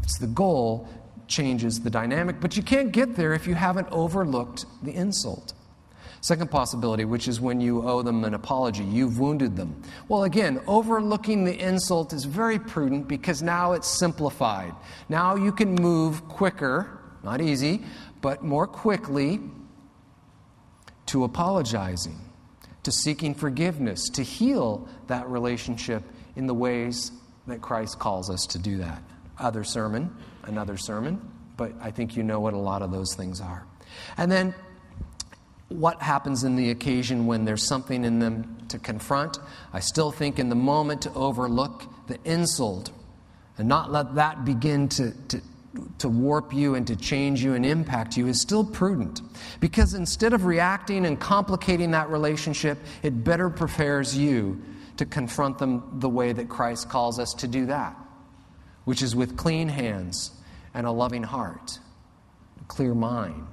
it's 0.03 0.19
the 0.19 0.27
goal, 0.27 0.89
changes 1.27 1.79
the 1.79 1.89
dynamic. 1.89 2.41
But 2.41 2.57
you 2.57 2.61
can't 2.61 2.91
get 2.91 3.15
there 3.15 3.33
if 3.33 3.47
you 3.47 3.55
haven't 3.55 3.87
overlooked 3.91 4.65
the 4.83 4.93
insult. 4.93 5.53
Second 6.23 6.49
possibility, 6.49 7.03
which 7.03 7.27
is 7.27 7.41
when 7.41 7.59
you 7.59 7.85
owe 7.85 8.01
them 8.01 8.23
an 8.23 8.33
apology, 8.33 8.85
you've 8.85 9.19
wounded 9.19 9.57
them. 9.57 9.83
Well, 10.07 10.23
again, 10.23 10.61
overlooking 10.67 11.43
the 11.43 11.59
insult 11.59 12.13
is 12.13 12.23
very 12.23 12.57
prudent 12.57 13.09
because 13.09 13.41
now 13.41 13.73
it's 13.73 13.89
simplified. 13.89 14.73
Now 15.09 15.35
you 15.35 15.51
can 15.51 15.75
move 15.75 16.25
quicker, 16.29 17.01
not 17.23 17.41
easy, 17.41 17.83
but 18.21 18.41
more 18.41 18.65
quickly 18.65 19.41
to 21.07 21.25
apologizing, 21.25 22.17
to 22.83 22.91
seeking 22.93 23.35
forgiveness, 23.35 24.07
to 24.11 24.23
heal 24.23 24.87
that 25.07 25.27
relationship 25.27 26.03
in 26.37 26.47
the 26.47 26.53
ways 26.53 27.11
that 27.47 27.59
Christ 27.59 27.99
calls 27.99 28.29
us 28.29 28.45
to 28.47 28.57
do 28.57 28.77
that. 28.77 29.03
Other 29.39 29.65
sermon, 29.65 30.15
another 30.43 30.77
sermon, 30.77 31.19
but 31.57 31.73
I 31.81 31.91
think 31.91 32.15
you 32.15 32.23
know 32.23 32.39
what 32.39 32.53
a 32.53 32.57
lot 32.57 32.81
of 32.81 32.93
those 32.93 33.13
things 33.13 33.41
are. 33.41 33.65
And 34.15 34.31
then 34.31 34.55
what 35.69 36.01
happens 36.01 36.43
in 36.43 36.55
the 36.55 36.69
occasion 36.69 37.25
when 37.25 37.45
there's 37.45 37.67
something 37.67 38.05
in 38.05 38.19
them 38.19 38.57
to 38.69 38.77
confront. 38.77 39.39
I 39.71 39.79
still 39.79 40.11
think 40.11 40.39
in 40.39 40.49
the 40.49 40.55
moment 40.55 41.03
to 41.03 41.13
overlook 41.13 41.83
the 42.07 42.19
insult 42.25 42.91
and 43.57 43.67
not 43.67 43.91
let 43.91 44.15
that 44.15 44.45
begin 44.45 44.89
to, 44.89 45.11
to, 45.29 45.41
to 45.99 46.09
warp 46.09 46.53
you 46.53 46.75
and 46.75 46.85
to 46.87 46.95
change 46.95 47.43
you 47.43 47.53
and 47.53 47.65
impact 47.65 48.17
you 48.17 48.27
is 48.27 48.41
still 48.41 48.65
prudent. 48.65 49.21
Because 49.59 49.93
instead 49.93 50.33
of 50.33 50.45
reacting 50.45 51.05
and 51.05 51.19
complicating 51.19 51.91
that 51.91 52.09
relationship, 52.09 52.77
it 53.01 53.23
better 53.23 53.49
prepares 53.49 54.17
you 54.17 54.61
to 54.97 55.05
confront 55.05 55.57
them 55.57 55.99
the 55.99 56.09
way 56.09 56.33
that 56.33 56.49
Christ 56.49 56.89
calls 56.89 57.19
us 57.19 57.33
to 57.35 57.47
do 57.47 57.65
that, 57.67 57.95
which 58.85 59.01
is 59.01 59.15
with 59.15 59.37
clean 59.37 59.69
hands 59.69 60.31
and 60.73 60.85
a 60.85 60.91
loving 60.91 61.23
heart, 61.23 61.79
a 62.61 62.63
clear 62.65 62.93
mind, 62.93 63.47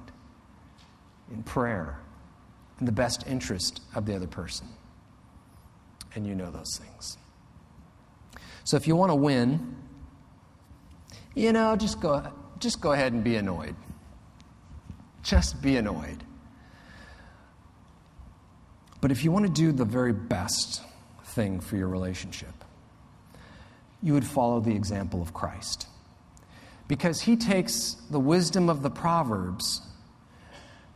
in 1.31 1.41
prayer 1.43 2.00
in 2.81 2.85
the 2.85 2.91
best 2.91 3.25
interest 3.27 3.79
of 3.95 4.05
the 4.05 4.15
other 4.15 4.27
person. 4.27 4.67
And 6.15 6.27
you 6.27 6.35
know 6.35 6.51
those 6.51 6.77
things. 6.77 7.17
So 8.65 8.75
if 8.75 8.87
you 8.87 8.95
want 8.95 9.11
to 9.11 9.15
win, 9.15 9.75
you 11.35 11.53
know, 11.53 11.75
just 11.75 12.01
go, 12.01 12.23
just 12.59 12.81
go 12.81 12.91
ahead 12.91 13.13
and 13.13 13.23
be 13.23 13.35
annoyed. 13.37 13.75
Just 15.23 15.61
be 15.61 15.77
annoyed. 15.77 16.23
But 18.99 19.11
if 19.11 19.23
you 19.23 19.31
want 19.31 19.45
to 19.45 19.51
do 19.51 19.71
the 19.71 19.85
very 19.85 20.13
best 20.13 20.81
thing 21.23 21.59
for 21.59 21.77
your 21.77 21.87
relationship, 21.87 22.53
you 24.01 24.13
would 24.13 24.25
follow 24.25 24.59
the 24.59 24.75
example 24.75 25.21
of 25.21 25.33
Christ. 25.33 25.87
Because 26.87 27.21
he 27.21 27.35
takes 27.35 27.93
the 28.09 28.19
wisdom 28.19 28.69
of 28.69 28.81
the 28.81 28.89
Proverbs 28.89 29.81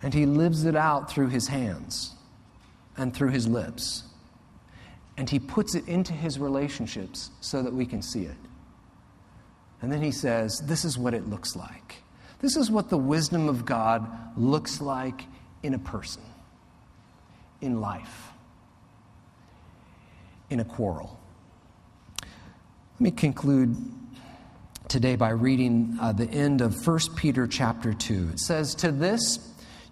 and 0.06 0.13
he 0.13 0.28
lives 0.28 0.65
it 0.65 0.76
out 0.76 1.10
through 1.10 1.30
his 1.30 1.48
hands 1.48 2.13
and 2.96 3.12
through 3.12 3.32
his 3.32 3.48
lips. 3.48 4.04
And 5.18 5.28
he 5.28 5.39
puts 5.39 5.74
it 5.74 5.88
into 5.88 6.13
his 6.13 6.38
relationships 6.38 7.32
so 7.41 7.63
that 7.63 7.74
we 7.74 7.88
can 7.88 8.04
see 8.04 8.26
it. 8.26 8.38
And 9.82 9.91
then 9.91 10.04
he 10.04 10.12
says, 10.12 10.62
This 10.65 10.86
is 10.86 10.96
what 10.96 11.15
it 11.15 11.28
looks 11.28 11.56
like. 11.56 11.96
This 12.39 12.56
is 12.56 12.70
what 12.70 12.89
the 12.89 13.00
wisdom 13.00 13.50
of 13.50 13.65
God 13.65 14.08
looks 14.38 14.80
like 14.80 15.24
in 15.63 15.74
a 15.74 15.80
person, 15.80 16.22
in 17.60 17.82
life, 17.82 18.30
in 20.52 20.60
a 20.60 20.65
quarrel. 20.65 21.20
Let 22.22 23.02
me 23.02 23.10
conclude 23.10 23.76
today 24.88 25.15
by 25.15 25.30
reading 25.30 25.98
uh, 26.00 26.12
the 26.12 26.30
end 26.30 26.62
of 26.62 26.86
1 26.86 27.00
Peter 27.15 27.48
chapter 27.48 27.91
2. 27.91 28.30
It 28.34 28.39
says, 28.39 28.76
To 28.76 28.91
this, 28.91 29.39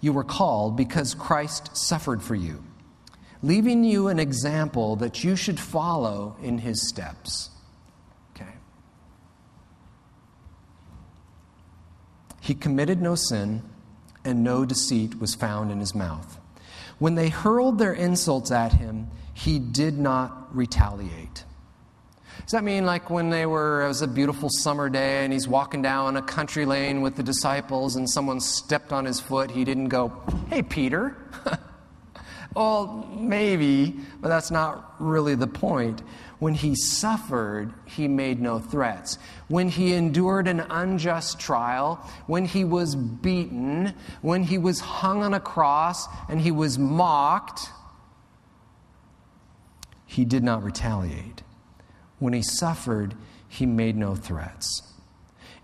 you 0.03 0.11
were 0.11 0.25
called 0.25 0.75
because 0.75 1.13
Christ 1.13 1.77
suffered 1.77 2.21
for 2.21 2.35
you, 2.35 2.61
leaving 3.41 3.85
you 3.85 4.09
an 4.09 4.19
example 4.19 4.97
that 4.97 5.23
you 5.23 5.37
should 5.37 5.57
follow 5.57 6.35
in 6.43 6.57
his 6.57 6.89
steps. 6.89 7.49
Okay? 8.35 8.51
He 12.41 12.53
committed 12.53 13.01
no 13.01 13.15
sin, 13.15 13.63
and 14.25 14.43
no 14.43 14.65
deceit 14.65 15.21
was 15.21 15.35
found 15.35 15.71
in 15.71 15.79
his 15.79 15.95
mouth. 15.95 16.37
When 16.99 17.15
they 17.15 17.29
hurled 17.29 17.79
their 17.79 17.93
insults 17.93 18.51
at 18.51 18.73
him, 18.73 19.07
he 19.33 19.57
did 19.57 19.97
not 19.97 20.53
retaliate. 20.53 21.45
Does 22.41 22.52
that 22.52 22.63
mean 22.63 22.86
like 22.86 23.10
when 23.10 23.30
they 23.30 23.46
were, 23.46 23.84
it 23.84 23.88
was 23.88 24.02
a 24.02 24.08
beautiful 24.08 24.50
summer 24.50 24.89
day 24.89 25.24
and 25.24 25.32
he's 25.32 25.48
walking 25.48 25.82
down 25.82 26.17
a 26.17 26.22
country 26.22 26.65
lane 26.65 27.02
with 27.02 27.15
the 27.15 27.24
disciples 27.24 27.96
and 27.96 28.10
someone 28.10 28.39
stepped 28.39 28.91
on 28.91 29.06
his 29.06 29.19
foot, 29.19 29.52
he 29.52 29.63
didn't 29.63 29.89
go, 29.89 30.12
hey, 30.50 30.62
Peter? 30.62 31.15
well, 32.56 33.10
maybe, 33.17 33.96
but 34.19 34.28
that's 34.28 34.52
not 34.52 34.96
really 35.00 35.36
the 35.36 35.48
point. 35.48 36.02
When 36.39 36.54
he 36.54 36.76
suffered, 36.76 37.74
he 37.86 38.10
made 38.10 38.41
no 38.41 38.60
threats. 38.60 39.17
When 39.48 39.69
he 39.69 39.93
endured 39.93 40.50
an 40.50 40.60
unjust 40.60 41.39
trial, 41.39 41.96
when 42.28 42.43
he 42.43 42.65
was 42.65 42.96
beaten, 42.96 43.93
when 44.22 44.43
he 44.43 44.58
was 44.58 44.82
hung 44.82 45.24
on 45.24 45.34
a 45.34 45.39
cross 45.39 46.06
and 46.28 46.41
he 46.41 46.52
was 46.52 46.78
mocked, 46.78 47.69
he 50.06 50.26
did 50.26 50.43
not 50.43 50.63
retaliate. 50.63 51.43
When 52.23 52.31
he 52.31 52.41
suffered, 52.41 53.15
he 53.49 53.65
made 53.65 53.97
no 53.97 54.15
threats. 54.15 54.93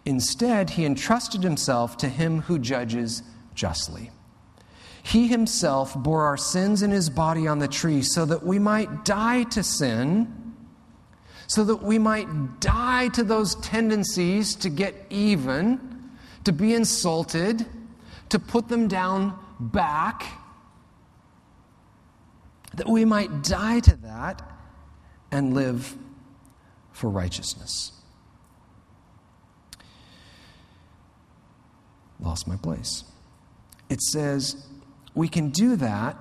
Instead, 0.04 0.72
he 0.72 0.86
entrusted 0.86 1.42
himself 1.42 1.96
to 2.00 2.10
him 2.10 2.42
who 2.42 2.60
judges 2.60 3.24
justly. 3.56 4.12
He 5.02 5.30
himself 5.30 5.96
bore 5.96 6.26
our 6.26 6.36
sins 6.36 6.82
in 6.82 6.92
his 6.92 7.10
body 7.10 7.48
on 7.48 7.60
the 7.60 7.70
tree 7.70 8.02
so 8.02 8.26
that 8.26 8.46
we 8.46 8.60
might 8.60 9.06
die 9.06 9.44
to 9.44 9.64
sin, 9.64 10.54
so 11.48 11.64
that 11.64 11.82
we 11.82 11.98
might 11.98 12.60
die 12.60 13.08
to 13.14 13.24
those 13.24 13.56
tendencies 13.56 14.54
to 14.56 14.70
get 14.70 14.94
even, 15.10 15.80
to 16.44 16.52
be 16.52 16.74
insulted, 16.74 17.66
to 18.28 18.38
put 18.38 18.68
them 18.68 18.90
down 18.90 19.34
back, 19.62 20.26
that 22.74 22.90
we 22.90 23.06
might 23.06 23.44
die 23.44 23.80
to 23.80 23.96
that 23.96 24.42
and 25.32 25.54
live 25.54 25.96
for 27.00 27.10
righteousness. 27.10 27.94
Lost 32.20 32.48
my 32.48 32.58
place. 32.58 33.06
It 33.90 34.02
says 34.02 34.68
we 35.16 35.30
can 35.30 35.50
do 35.50 35.78
that 35.78 36.18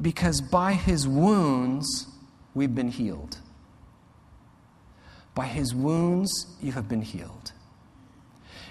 because 0.00 0.40
by 0.40 0.74
his 0.74 1.08
wounds 1.08 2.06
we've 2.54 2.74
been 2.74 2.90
healed. 2.90 3.38
By 5.34 5.46
his 5.46 5.74
wounds 5.74 6.46
you 6.60 6.72
have 6.72 6.88
been 6.88 7.02
healed. 7.02 7.52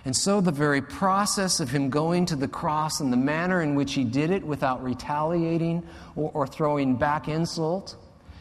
And 0.06 0.16
so, 0.16 0.40
the 0.40 0.52
very 0.52 0.82
process 0.82 1.60
of 1.60 1.70
him 1.70 1.90
going 1.90 2.26
to 2.28 2.38
the 2.38 2.48
cross 2.48 3.02
and 3.02 3.12
the 3.12 3.18
manner 3.18 3.62
in 3.62 3.76
which 3.76 3.94
he 3.94 4.06
did 4.06 4.32
it 4.32 4.42
without 4.42 4.82
retaliating 4.82 5.86
or, 6.16 6.32
or 6.34 6.48
throwing 6.48 6.96
back 6.96 7.28
insult 7.28 7.98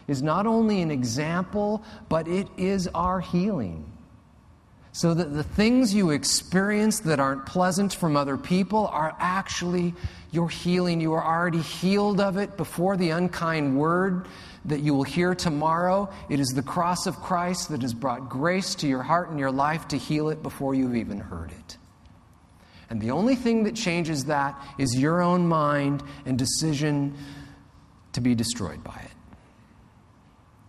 is 0.08 0.22
not 0.22 0.46
only 0.46 0.82
an 0.82 0.90
example, 0.90 1.82
but 2.08 2.28
it 2.28 2.48
is 2.56 2.88
our 2.88 3.20
healing. 3.20 3.92
So 4.92 5.12
that 5.12 5.34
the 5.34 5.42
things 5.42 5.92
you 5.92 6.10
experience 6.10 7.00
that 7.00 7.20
aren't 7.20 7.44
pleasant 7.44 7.92
from 7.92 8.16
other 8.16 8.38
people 8.38 8.86
are 8.86 9.14
actually 9.18 9.94
your 10.30 10.48
healing. 10.48 11.00
You 11.00 11.12
are 11.12 11.24
already 11.24 11.60
healed 11.60 12.20
of 12.20 12.38
it 12.38 12.56
before 12.56 12.96
the 12.96 13.10
unkind 13.10 13.76
word 13.76 14.26
that 14.64 14.80
you 14.80 14.94
will 14.94 15.04
hear 15.04 15.34
tomorrow. 15.34 16.08
It 16.28 16.40
is 16.40 16.48
the 16.48 16.62
cross 16.62 17.06
of 17.06 17.16
Christ 17.16 17.68
that 17.70 17.82
has 17.82 17.94
brought 17.94 18.28
grace 18.28 18.74
to 18.76 18.88
your 18.88 19.02
heart 19.02 19.28
and 19.28 19.38
your 19.38 19.50
life 19.50 19.86
to 19.88 19.98
heal 19.98 20.30
it 20.30 20.42
before 20.42 20.74
you've 20.74 20.96
even 20.96 21.18
heard 21.18 21.50
it. 21.50 21.76
And 22.88 23.00
the 23.00 23.10
only 23.10 23.34
thing 23.34 23.64
that 23.64 23.74
changes 23.74 24.26
that 24.26 24.60
is 24.78 24.96
your 24.96 25.20
own 25.20 25.46
mind 25.46 26.02
and 26.24 26.38
decision 26.38 27.16
to 28.12 28.20
be 28.20 28.34
destroyed 28.34 28.82
by 28.82 28.96
it. 29.04 29.15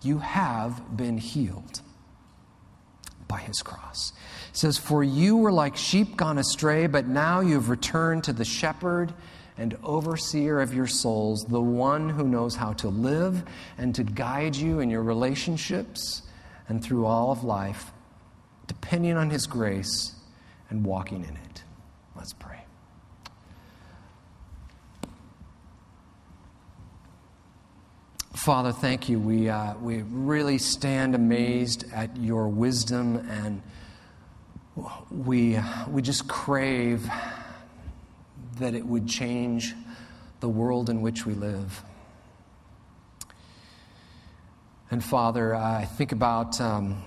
You 0.01 0.19
have 0.19 0.95
been 0.95 1.17
healed 1.17 1.81
by 3.27 3.39
his 3.39 3.61
cross. 3.61 4.13
It 4.49 4.57
says, 4.57 4.77
For 4.77 5.03
you 5.03 5.37
were 5.37 5.51
like 5.51 5.75
sheep 5.75 6.15
gone 6.15 6.37
astray, 6.37 6.87
but 6.87 7.07
now 7.07 7.41
you 7.41 7.55
have 7.55 7.69
returned 7.69 8.23
to 8.25 8.33
the 8.33 8.45
shepherd 8.45 9.13
and 9.57 9.77
overseer 9.83 10.61
of 10.61 10.73
your 10.73 10.87
souls, 10.87 11.45
the 11.45 11.61
one 11.61 12.09
who 12.09 12.27
knows 12.27 12.55
how 12.55 12.73
to 12.73 12.89
live 12.89 13.43
and 13.77 13.93
to 13.95 14.03
guide 14.03 14.55
you 14.55 14.79
in 14.79 14.89
your 14.89 15.01
relationships 15.01 16.21
and 16.69 16.83
through 16.83 17.05
all 17.05 17.31
of 17.31 17.43
life, 17.43 17.91
depending 18.67 19.17
on 19.17 19.29
his 19.29 19.47
grace 19.47 20.13
and 20.69 20.85
walking 20.85 21.23
in 21.23 21.35
it. 21.35 21.63
Let's 22.15 22.33
pray. 22.33 22.56
Father, 28.47 28.71
thank 28.71 29.09
you. 29.09 29.19
We, 29.19 29.49
uh, 29.49 29.73
we 29.75 30.03
really 30.03 30.57
stand 30.57 31.15
amazed 31.15 31.83
at 31.91 32.15
your 32.15 32.47
wisdom 32.47 33.17
and 33.29 33.61
we, 35.11 35.59
we 35.89 36.01
just 36.01 36.29
crave 36.29 37.09
that 38.59 38.73
it 38.73 38.85
would 38.85 39.05
change 39.05 39.75
the 40.39 40.47
world 40.47 40.89
in 40.89 41.01
which 41.01 41.25
we 41.25 41.33
live. 41.33 41.83
And 44.91 45.03
Father, 45.03 45.53
I 45.53 45.83
think 45.83 46.13
about 46.13 46.61
um, 46.61 47.03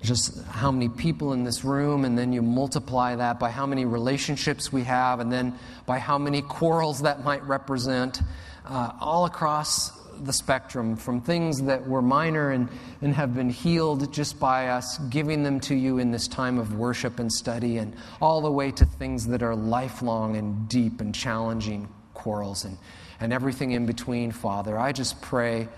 just 0.00 0.46
how 0.46 0.72
many 0.72 0.88
people 0.88 1.34
in 1.34 1.44
this 1.44 1.62
room, 1.62 2.06
and 2.06 2.16
then 2.16 2.32
you 2.32 2.40
multiply 2.40 3.16
that 3.16 3.38
by 3.38 3.50
how 3.50 3.66
many 3.66 3.84
relationships 3.84 4.72
we 4.72 4.84
have, 4.84 5.20
and 5.20 5.30
then 5.30 5.58
by 5.84 5.98
how 5.98 6.16
many 6.16 6.40
quarrels 6.40 7.02
that 7.02 7.22
might 7.22 7.42
represent, 7.42 8.22
uh, 8.64 8.92
all 8.98 9.26
across 9.26 9.92
the 10.22 10.32
spectrum, 10.32 10.96
from 10.96 11.20
things 11.20 11.62
that 11.62 11.86
were 11.86 12.02
minor 12.02 12.50
and, 12.50 12.68
and 13.02 13.14
have 13.14 13.34
been 13.34 13.50
healed 13.50 14.12
just 14.12 14.38
by 14.38 14.68
us 14.68 14.98
giving 15.10 15.42
them 15.42 15.60
to 15.60 15.74
you 15.74 15.98
in 15.98 16.10
this 16.10 16.28
time 16.28 16.58
of 16.58 16.76
worship 16.76 17.18
and 17.18 17.32
study, 17.32 17.78
and 17.78 17.94
all 18.20 18.40
the 18.40 18.50
way 18.50 18.70
to 18.70 18.84
things 18.84 19.26
that 19.26 19.42
are 19.42 19.54
lifelong 19.54 20.36
and 20.36 20.68
deep 20.68 21.00
and 21.00 21.14
challenging 21.14 21.88
quarrels 22.14 22.64
and, 22.64 22.78
and 23.20 23.32
everything 23.32 23.72
in 23.72 23.86
between, 23.86 24.30
Father. 24.30 24.78
I 24.78 24.92
just 24.92 25.20
pray 25.20 25.68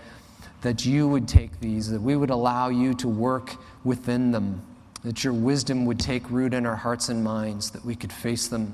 that 0.61 0.85
you 0.85 1.07
would 1.07 1.27
take 1.27 1.59
these, 1.59 1.89
that 1.91 2.01
we 2.01 2.15
would 2.15 2.29
allow 2.29 2.69
you 2.69 2.93
to 2.95 3.07
work 3.07 3.55
within 3.83 4.31
them, 4.31 4.61
that 5.03 5.23
your 5.23 5.33
wisdom 5.33 5.85
would 5.85 5.99
take 5.99 6.29
root 6.29 6.53
in 6.53 6.65
our 6.65 6.75
hearts 6.75 7.09
and 7.09 7.23
minds, 7.23 7.71
that 7.71 7.85
we 7.85 7.95
could 7.95 8.11
face 8.11 8.47
them 8.47 8.73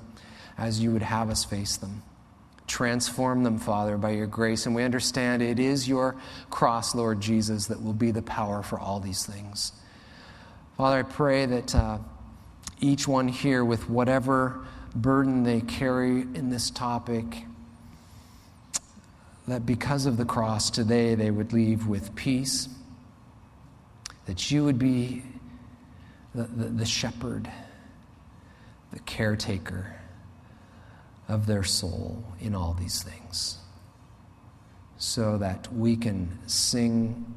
as 0.58 0.80
you 0.80 0.92
would 0.92 1.02
have 1.02 1.30
us 1.30 1.44
face 1.44 1.78
them. 1.78 2.04
Transform 2.68 3.44
them, 3.44 3.60
Father, 3.60 3.98
by 3.98 4.12
your 4.12 4.28
grace. 4.28 4.66
And 4.66 4.74
we 4.74 4.84
understand 4.84 5.42
it 5.42 5.60
is 5.60 5.88
your 5.88 6.16
cross, 6.50 6.96
Lord 6.96 7.20
Jesus, 7.20 7.68
that 7.68 7.84
will 7.84 7.94
be 7.94 8.12
the 8.12 8.22
power 8.22 8.64
for 8.64 8.80
all 8.80 9.00
these 9.00 9.26
things. 9.26 9.74
Father, 10.78 11.00
I 11.00 11.04
pray 11.04 11.46
that 11.46 11.76
uh, 11.76 11.98
each 12.80 13.08
one 13.08 13.28
here, 13.28 13.64
with 13.64 13.90
whatever 13.90 14.66
burden 14.96 15.44
they 15.44 15.62
carry 15.62 16.22
in 16.22 16.50
this 16.50 16.70
topic, 16.70 17.46
that 19.48 19.66
because 19.66 20.06
of 20.06 20.18
the 20.18 20.26
cross 20.26 20.70
today 20.70 21.16
they 21.16 21.32
would 21.32 21.52
leave 21.52 21.88
with 21.88 22.16
peace, 22.16 22.70
that 24.26 24.52
you 24.52 24.64
would 24.64 24.80
be 24.80 25.22
the, 26.34 26.44
the, 26.44 26.66
the 26.70 26.86
shepherd, 26.86 27.52
the 28.92 29.00
caretaker 29.00 29.96
of 31.28 31.46
their 31.46 31.64
soul 31.64 32.24
in 32.40 32.54
all 32.54 32.74
these 32.74 33.02
things, 33.04 33.58
so 34.98 35.38
that 35.38 35.72
we 35.74 35.96
can 35.96 36.38
sing 36.48 37.34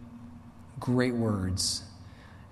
great 0.78 1.14
words 1.14 1.82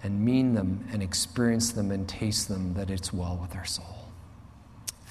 and 0.02 0.20
mean 0.20 0.54
them 0.54 0.86
and 0.92 1.02
experience 1.02 1.72
them 1.72 1.90
and 1.90 2.08
taste 2.08 2.48
them 2.48 2.74
that 2.74 2.90
it's 2.90 3.12
well 3.12 3.38
with 3.40 3.56
our 3.56 3.64
soul. 3.64 4.08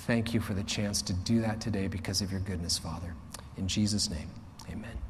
Thank 0.05 0.33
you 0.33 0.39
for 0.39 0.53
the 0.53 0.63
chance 0.63 1.01
to 1.03 1.13
do 1.13 1.41
that 1.41 1.61
today 1.61 1.87
because 1.87 2.21
of 2.21 2.31
your 2.31 2.41
goodness, 2.41 2.77
Father. 2.77 3.13
In 3.57 3.67
Jesus' 3.67 4.09
name, 4.09 4.29
amen. 4.69 5.02